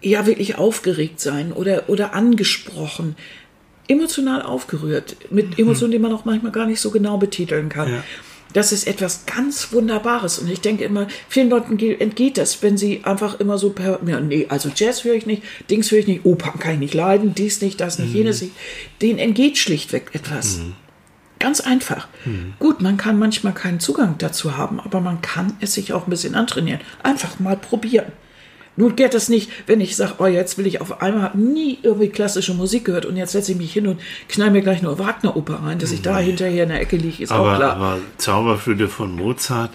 ja 0.00 0.26
wirklich 0.26 0.58
aufgeregt 0.58 1.18
sein 1.20 1.52
oder, 1.52 1.88
oder 1.88 2.14
angesprochen. 2.14 3.16
Emotional 3.92 4.42
aufgerührt. 4.42 5.16
Mit 5.30 5.58
Emotionen, 5.58 5.92
die 5.92 5.98
man 5.98 6.12
auch 6.12 6.24
manchmal 6.24 6.52
gar 6.52 6.66
nicht 6.66 6.80
so 6.80 6.90
genau 6.90 7.18
betiteln 7.18 7.68
kann. 7.68 7.88
Ja. 7.92 8.04
Das 8.54 8.70
ist 8.70 8.86
etwas 8.86 9.24
ganz 9.24 9.72
Wunderbares. 9.72 10.38
Und 10.38 10.50
ich 10.50 10.60
denke 10.60 10.84
immer, 10.84 11.06
vielen 11.28 11.48
Leuten 11.48 11.78
ge- 11.78 11.96
entgeht 11.98 12.36
das, 12.36 12.62
wenn 12.62 12.76
sie 12.76 13.00
einfach 13.04 13.40
immer 13.40 13.56
so 13.56 13.70
per, 13.70 13.98
ja, 14.06 14.20
nee, 14.20 14.46
also 14.50 14.70
Jazz 14.74 15.04
höre 15.04 15.14
ich 15.14 15.24
nicht, 15.24 15.42
Dings 15.70 15.90
höre 15.90 16.00
ich 16.00 16.06
nicht, 16.06 16.26
Opern 16.26 16.58
kann 16.58 16.74
ich 16.74 16.80
nicht 16.80 16.94
leiden, 16.94 17.34
dies 17.34 17.62
nicht, 17.62 17.80
das 17.80 17.98
nicht, 17.98 18.12
jenes 18.12 18.42
nicht. 18.42 18.52
Denen 19.00 19.18
entgeht 19.18 19.56
schlichtweg 19.56 20.10
etwas. 20.12 20.60
Ganz 21.38 21.60
einfach. 21.60 22.08
Gut, 22.58 22.82
man 22.82 22.98
kann 22.98 23.18
manchmal 23.18 23.54
keinen 23.54 23.80
Zugang 23.80 24.16
dazu 24.18 24.56
haben, 24.56 24.78
aber 24.80 25.00
man 25.00 25.22
kann 25.22 25.56
es 25.60 25.72
sich 25.74 25.92
auch 25.94 26.06
ein 26.06 26.10
bisschen 26.10 26.34
antrainieren. 26.34 26.80
Einfach 27.02 27.40
mal 27.40 27.56
probieren. 27.56 28.12
Nun 28.76 28.96
geht 28.96 29.12
das 29.12 29.28
nicht, 29.28 29.50
wenn 29.66 29.80
ich 29.82 29.96
sage, 29.96 30.14
oh, 30.18 30.26
jetzt 30.26 30.56
will 30.56 30.66
ich 30.66 30.80
auf 30.80 31.02
einmal, 31.02 31.22
habe 31.24 31.38
nie 31.38 31.78
irgendwie 31.82 32.08
klassische 32.08 32.54
Musik 32.54 32.86
gehört 32.86 33.04
und 33.04 33.16
jetzt 33.16 33.32
setze 33.32 33.52
ich 33.52 33.58
mich 33.58 33.72
hin 33.72 33.86
und 33.86 34.00
knall 34.28 34.50
mir 34.50 34.62
gleich 34.62 34.80
nur 34.80 34.98
Wagner-Oper 34.98 35.62
rein, 35.62 35.78
dass 35.78 35.92
ich 35.92 36.00
da 36.00 36.18
hinterher 36.18 36.62
in 36.62 36.70
der 36.70 36.80
Ecke 36.80 36.96
liege, 36.96 37.22
ist 37.22 37.32
auch 37.32 37.40
Aber, 37.46 37.56
klar. 37.56 37.76
aber 37.76 37.98
Zauberflöte 38.16 38.88
von 38.88 39.14
Mozart. 39.14 39.72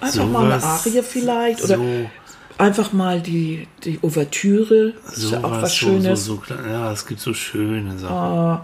Einfach 0.00 0.26
mal 0.26 0.44
eine 0.52 0.60
sowas- 0.60 0.86
Arie 0.86 1.02
vielleicht 1.02 1.64
oder 1.64 1.76
so, 1.76 1.82
einfach 2.58 2.92
mal 2.92 3.20
die, 3.20 3.66
die 3.82 3.98
Ouvertüre. 4.02 4.92
Ist 5.12 5.30
ja 5.32 5.38
auch 5.38 5.42
sowas, 5.44 5.62
was 5.62 5.74
Schönes. 5.76 6.24
So, 6.24 6.40
so, 6.46 6.54
ja, 6.54 6.92
es 6.92 7.04
gibt 7.04 7.20
so 7.20 7.34
schöne 7.34 7.98
Sachen. 7.98 8.60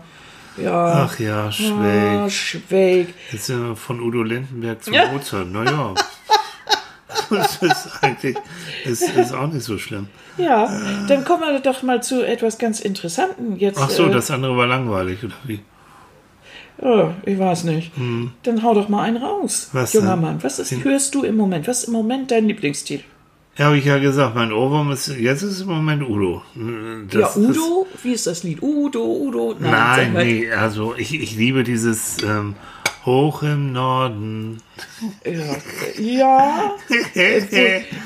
Ja, 0.63 1.07
Ach 1.09 1.19
ja, 1.19 1.47
ah, 1.47 1.51
Schweig. 1.51 2.31
Schweig. 2.31 3.09
Jetzt 3.33 3.47
sind 3.47 3.67
wir 3.67 3.75
von 3.75 4.01
Udo 4.01 4.23
Lindenberg 4.23 4.85
zu 4.85 4.91
Mozart. 4.93 5.51
Naja. 5.51 5.95
das 7.31 7.57
ist 7.63 7.89
eigentlich 8.03 8.37
ist, 8.85 9.03
ist 9.03 9.35
auch 9.35 9.51
nicht 9.53 9.65
so 9.65 9.79
schlimm. 9.79 10.09
Ja, 10.39 10.71
dann 11.09 11.25
kommen 11.25 11.43
wir 11.43 11.61
doch 11.61 11.83
mal 11.83 12.03
zu 12.03 12.27
etwas 12.27 12.59
ganz 12.59 12.81
Interessantem 12.81 13.57
jetzt. 13.57 13.79
Ach 13.81 13.91
so, 13.91 14.07
äh, 14.07 14.11
das 14.11 14.31
andere 14.31 14.57
war 14.57 14.67
langweilig, 14.67 15.23
oder 15.25 15.35
wie? 15.45 15.61
oh, 16.81 17.11
ich 17.25 17.39
weiß 17.39 17.65
nicht. 17.65 17.93
Dann 18.43 18.63
hau 18.63 18.75
doch 18.75 18.89
mal 18.89 19.03
einen 19.03 19.19
raus, 19.19 19.69
Hm. 19.73 19.81
Was 19.81 19.93
junger 19.93 20.13
denn? 20.13 20.21
Mann. 20.21 20.43
Was 20.43 20.59
ist, 20.59 20.71
Den- 20.71 20.85
hörst 20.85 21.15
du 21.15 21.23
im 21.23 21.37
Moment? 21.37 21.69
Was 21.69 21.81
ist 21.83 21.89
im 21.89 21.93
Moment 21.93 22.31
dein 22.31 22.47
Lieblingstitel? 22.49 23.05
Ja, 23.59 23.67
habe 23.67 23.77
ich 23.77 23.85
ja 23.85 23.99
gesagt, 23.99 24.35
mein 24.35 24.51
Ohrwurm 24.51 24.91
ist, 24.93 25.09
jetzt 25.09 25.43
ist 25.43 25.61
im 25.61 25.69
Moment 25.69 26.03
Udo. 26.09 26.43
Das 27.11 27.37
ja, 27.37 27.43
Udo? 27.43 27.87
Wie 28.03 28.13
ist 28.13 28.27
das 28.27 28.45
Lied? 28.45 28.63
Udo, 28.63 29.05
Udo? 29.05 29.55
Nein, 29.59 30.15
mal. 30.15 30.25
nee, 30.25 30.51
also 30.51 30.95
ich, 30.97 31.13
ich 31.21 31.37
liebe 31.37 31.63
dieses 31.63 32.17
ähm, 32.23 32.55
Hoch 33.05 33.43
im 33.43 33.73
Norden. 33.73 34.59
Ja. 35.25 35.57
ja. 35.99 36.73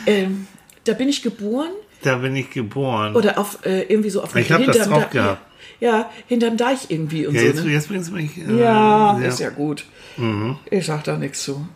ähm, 0.06 0.46
da 0.84 0.92
bin 0.94 1.08
ich 1.08 1.22
geboren. 1.22 1.70
Da 2.02 2.16
bin 2.16 2.36
ich 2.36 2.50
geboren. 2.50 3.14
Oder 3.16 3.38
auf, 3.38 3.64
äh, 3.66 3.82
irgendwie 3.82 4.10
so 4.10 4.22
auf 4.22 4.34
Ich 4.36 4.50
hab 4.52 4.64
das 4.64 4.76
hinterm 4.76 4.90
drauf 4.92 5.02
Da- 5.04 5.08
gehabt. 5.10 5.42
Ja, 5.80 6.10
hinterm 6.26 6.56
Deich 6.56 6.86
irgendwie 6.90 7.26
und 7.26 7.34
ja, 7.34 7.40
so. 7.42 7.46
jetzt, 7.48 7.64
Ne? 7.64 7.72
jetzt 7.72 7.88
bringst 7.88 8.08
du 8.10 8.14
mich. 8.14 8.30
äh, 8.38 8.58
Ja, 8.60 9.18
ist 9.18 9.40
ja 9.40 9.50
gut. 9.50 9.84
Mhm. 10.16 10.56
Ich 10.70 10.86
sag 10.86 11.04
da 11.04 11.18
nichts 11.18 11.42
zu. 11.42 11.68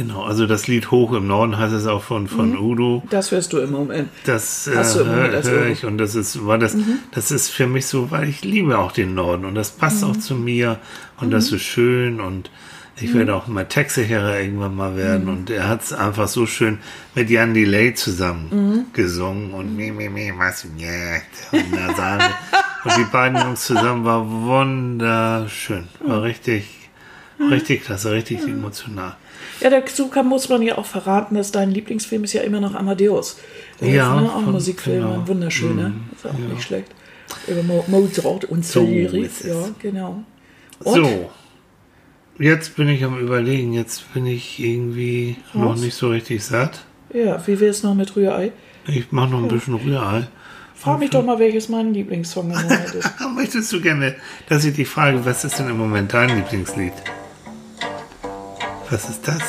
Genau, 0.00 0.22
also 0.22 0.46
das 0.46 0.66
Lied 0.66 0.90
Hoch 0.90 1.12
im 1.12 1.26
Norden 1.26 1.58
heißt 1.58 1.74
es 1.74 1.86
auch 1.86 2.02
von, 2.02 2.26
von 2.26 2.56
Udo. 2.56 3.02
Das 3.10 3.32
hörst 3.32 3.52
du 3.52 3.58
im 3.58 3.70
Moment. 3.70 4.08
Das 4.24 4.66
äh, 4.66 4.74
Hast 4.74 4.96
du 4.96 5.00
im 5.00 5.08
Moment 5.08 5.44
höre 5.44 5.66
ich. 5.66 5.84
Und 5.84 5.98
das 5.98 6.14
ist, 6.14 6.46
war 6.46 6.56
das, 6.56 6.74
das 7.12 7.30
ist 7.30 7.50
für 7.50 7.66
mich 7.66 7.84
so, 7.84 8.10
weil 8.10 8.26
ich 8.26 8.42
liebe 8.42 8.78
auch 8.78 8.92
den 8.92 9.12
Norden. 9.12 9.44
Und 9.44 9.56
das 9.56 9.72
passt 9.72 10.02
auch 10.02 10.16
zu 10.16 10.34
mir. 10.34 10.78
Und 11.20 11.32
das 11.32 11.52
ist 11.52 11.64
schön. 11.64 12.18
Und 12.18 12.50
ich 12.98 13.12
werde 13.12 13.34
auch 13.34 13.46
mal 13.46 13.66
Texelehrer 13.66 14.40
irgendwann 14.40 14.74
mal 14.74 14.96
werden. 14.96 15.28
Und 15.28 15.50
er 15.50 15.68
hat 15.68 15.82
es 15.82 15.92
einfach 15.92 16.28
so 16.28 16.46
schön 16.46 16.78
mit 17.14 17.28
Jan 17.28 17.52
Delay 17.52 17.92
zusammen 17.92 18.86
gesungen. 18.94 19.52
Und 19.52 19.76
mi, 19.76 19.90
mi, 19.90 20.08
mi, 20.08 20.32
was, 20.34 20.66
yeah, 20.80 21.20
und, 21.52 21.60
und 22.84 22.96
die 22.96 23.12
beiden 23.12 23.38
Jungs 23.38 23.66
zusammen 23.66 24.06
war 24.06 24.26
wunderschön, 24.26 25.88
war 26.02 26.22
richtig, 26.22 26.79
richtig 27.50 27.84
klasse, 27.84 28.12
richtig 28.12 28.40
emotional. 28.42 29.16
Ja, 29.60 29.70
dazu 29.70 30.08
kann, 30.08 30.26
muss 30.26 30.48
man 30.48 30.62
ja 30.62 30.78
auch 30.78 30.86
verraten, 30.86 31.34
dass 31.34 31.52
dein 31.52 31.70
Lieblingsfilm 31.70 32.24
ist 32.24 32.32
ja 32.32 32.42
immer 32.42 32.60
noch 32.60 32.74
Amadeus. 32.74 33.38
Der 33.80 33.88
Ja, 33.90 34.16
ist, 34.16 34.22
ne? 34.22 34.32
Auch 34.32 34.38
ein 34.46 34.52
Musikfilm, 34.52 35.02
genau. 35.02 35.14
ein 35.20 35.28
wunderschöner. 35.28 35.92
Ist 36.14 36.26
auch 36.26 36.32
nicht 36.38 36.62
schlecht. 36.62 36.88
Über 37.46 37.62
Mo 37.62 37.84
Mozart 37.86 38.44
und 38.46 38.64
So 38.64 38.80
Salieri. 38.84 39.24
es. 39.24 39.44
Ja, 39.44 39.68
genau. 39.78 40.24
Und? 40.82 40.94
So. 40.94 41.30
Jetzt 42.38 42.76
bin 42.76 42.88
ich 42.88 43.04
am 43.04 43.18
überlegen, 43.18 43.72
jetzt 43.74 44.12
bin 44.14 44.24
ich 44.26 44.58
irgendwie 44.58 45.36
noch 45.52 45.74
Was? 45.74 45.80
nicht 45.80 45.94
so 45.94 46.08
richtig 46.08 46.42
satt. 46.42 46.80
Ja, 47.12 47.40
wie 47.46 47.60
wär's 47.60 47.82
noch 47.82 47.94
mit 47.94 48.16
Rührei? 48.16 48.52
Ich 48.86 49.12
mache 49.12 49.30
noch 49.30 49.42
ein 49.42 49.48
bisschen 49.48 49.74
Rührei. 49.74 50.26
Frag 50.74 50.98
mich 51.00 51.10
doch 51.10 51.22
mal, 51.22 51.38
welches 51.38 51.68
mein 51.68 51.92
Lieblingssong 51.92 52.50
im 52.50 52.62
Moment 52.62 52.94
ist. 52.94 53.10
Möchtest 53.36 53.70
du 53.72 53.80
gerne, 53.82 54.14
dass 54.48 54.64
ich 54.64 54.74
dich 54.74 54.88
frage, 54.88 55.22
was 55.26 55.44
ist 55.44 55.58
denn 55.58 55.68
im 55.68 55.76
Moment 55.76 56.14
dein 56.14 56.34
Lieblingslied? 56.34 56.94
Was 58.90 59.08
ist 59.08 59.26
das? 59.26 59.42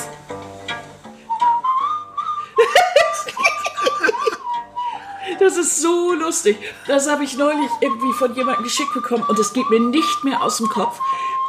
Das 5.39 5.57
ist 5.57 5.81
so 5.81 6.13
lustig. 6.13 6.57
Das 6.87 7.09
habe 7.09 7.23
ich 7.23 7.35
neulich 7.35 7.69
irgendwie 7.81 8.13
von 8.13 8.35
jemandem 8.35 8.63
geschickt 8.63 8.93
bekommen 8.93 9.23
und 9.27 9.39
es 9.39 9.51
geht 9.53 9.67
mir 9.71 9.79
nicht 9.79 10.23
mehr 10.23 10.43
aus 10.43 10.57
dem 10.57 10.69
Kopf. 10.69 10.99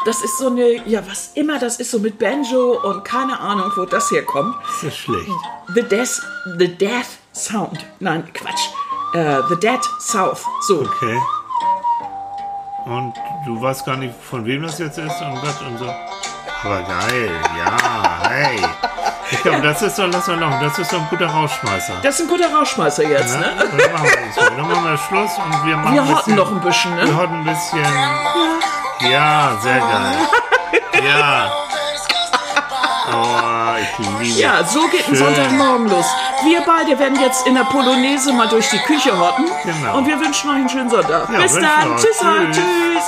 Das 0.07 0.23
ist 0.23 0.39
so 0.39 0.47
eine, 0.47 0.89
ja, 0.89 1.07
was 1.07 1.33
immer 1.35 1.59
das 1.59 1.79
ist, 1.79 1.91
so 1.91 1.99
mit 1.99 2.19
Banjo 2.19 2.81
und 2.83 3.05
keine 3.05 3.39
Ahnung, 3.39 3.71
wo 3.77 3.85
das 3.85 4.11
herkommt. 4.11 4.57
Das 4.65 4.85
ist 4.85 4.97
schlecht. 4.97 5.29
The 5.75 5.83
Death, 5.83 6.23
the 6.59 6.69
Death 6.69 7.19
Sound. 7.35 7.85
Nein, 8.01 8.25
Quatsch. 8.33 8.69
Äh, 9.15 9.43
the 9.51 9.57
Dead 9.57 9.81
South. 10.01 10.43
So. 10.67 10.81
Okay. 10.81 11.21
Und 12.87 13.15
du 13.47 13.61
weißt 13.61 13.85
gar 13.85 13.99
nicht, 13.99 14.15
von 14.23 14.45
wem 14.47 14.63
das 14.63 14.79
jetzt 14.79 14.99
ist 14.99 15.21
und 15.21 15.43
was 15.43 15.61
und 15.61 15.79
so. 15.79 16.22
Aber 16.65 16.81
geil, 16.83 17.31
ja, 17.59 18.29
hey. 18.29 18.61
Ich 19.31 19.43
glaube, 19.43 19.63
das 19.63 19.83
ist 19.83 19.99
doch, 19.99 20.07
lass 20.13 20.27
mal 20.29 20.37
noch, 20.37 20.61
das 20.61 20.79
ist 20.79 20.93
doch 20.93 21.01
ein 21.01 21.07
guter 21.11 21.27
Rausschmeißer. 21.27 21.95
Das 22.03 22.15
ist 22.17 22.21
ein 22.21 22.29
guter 22.29 22.53
Rausschmeißer 22.55 23.03
jetzt, 23.05 23.35
Ne? 23.35 23.41
ne? 23.41 23.55
Dann 23.57 23.93
machen 23.93 24.05
wir 24.05 24.33
so. 24.35 24.41
Dann 24.49 24.69
machen 24.69 24.85
wir 24.85 24.99
Schluss 24.99 25.31
und 25.39 25.65
wir 25.67 25.77
machen 25.77 25.95
Wir 25.95 26.03
ein 26.03 26.09
hotten 26.09 26.17
bisschen- 26.17 26.37
noch 26.37 26.51
ein 26.53 26.61
bisschen, 26.61 26.97
Wir 26.97 27.05
ne? 27.05 27.17
hatten 27.17 27.35
ein 27.35 27.45
bisschen. 27.45 27.87
Ja, 29.11 29.57
sehr 29.61 29.79
geil. 29.79 31.03
Ja. 31.09 31.53
Oh, 33.13 33.77
ich 33.81 33.99
liebe 33.99 34.25
Ja, 34.41 34.63
so 34.65 34.87
geht 34.89 35.09
ein. 35.09 35.17
Sonntagmorgen 35.17 35.89
los. 35.89 36.07
Wir 36.45 36.61
beide 36.65 36.99
werden 36.99 37.19
jetzt 37.21 37.47
in 37.47 37.55
der 37.57 37.65
Polonaise 37.65 38.33
mal 38.33 38.49
durch 38.49 38.69
die 38.71 38.79
Küche 38.81 39.19
hotten. 39.19 39.51
Genau. 39.65 39.97
Und 39.97 40.07
wir 40.07 40.21
wünschen 40.21 40.51
euch 40.51 40.57
einen 40.57 40.69
schönen 40.69 40.91
Sonntag. 40.91 41.29
Ja, 41.33 41.41
Bis 41.41 41.53
dann. 41.55 41.63
wir. 41.63 41.97
Tschüss. 41.97 42.19
Tschüss. 42.19 42.57
Tschüss. 42.57 43.05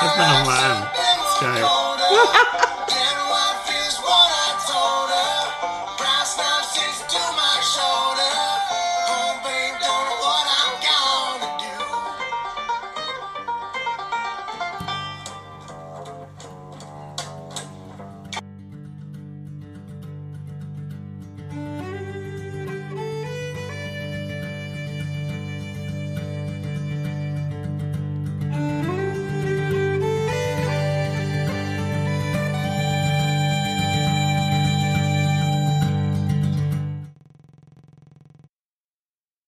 Hört 0.00 0.18
mal 0.18 0.38
nochmal 0.38 0.58
an. 0.58 0.86
Ist 1.32 1.40
geil. 1.40 1.64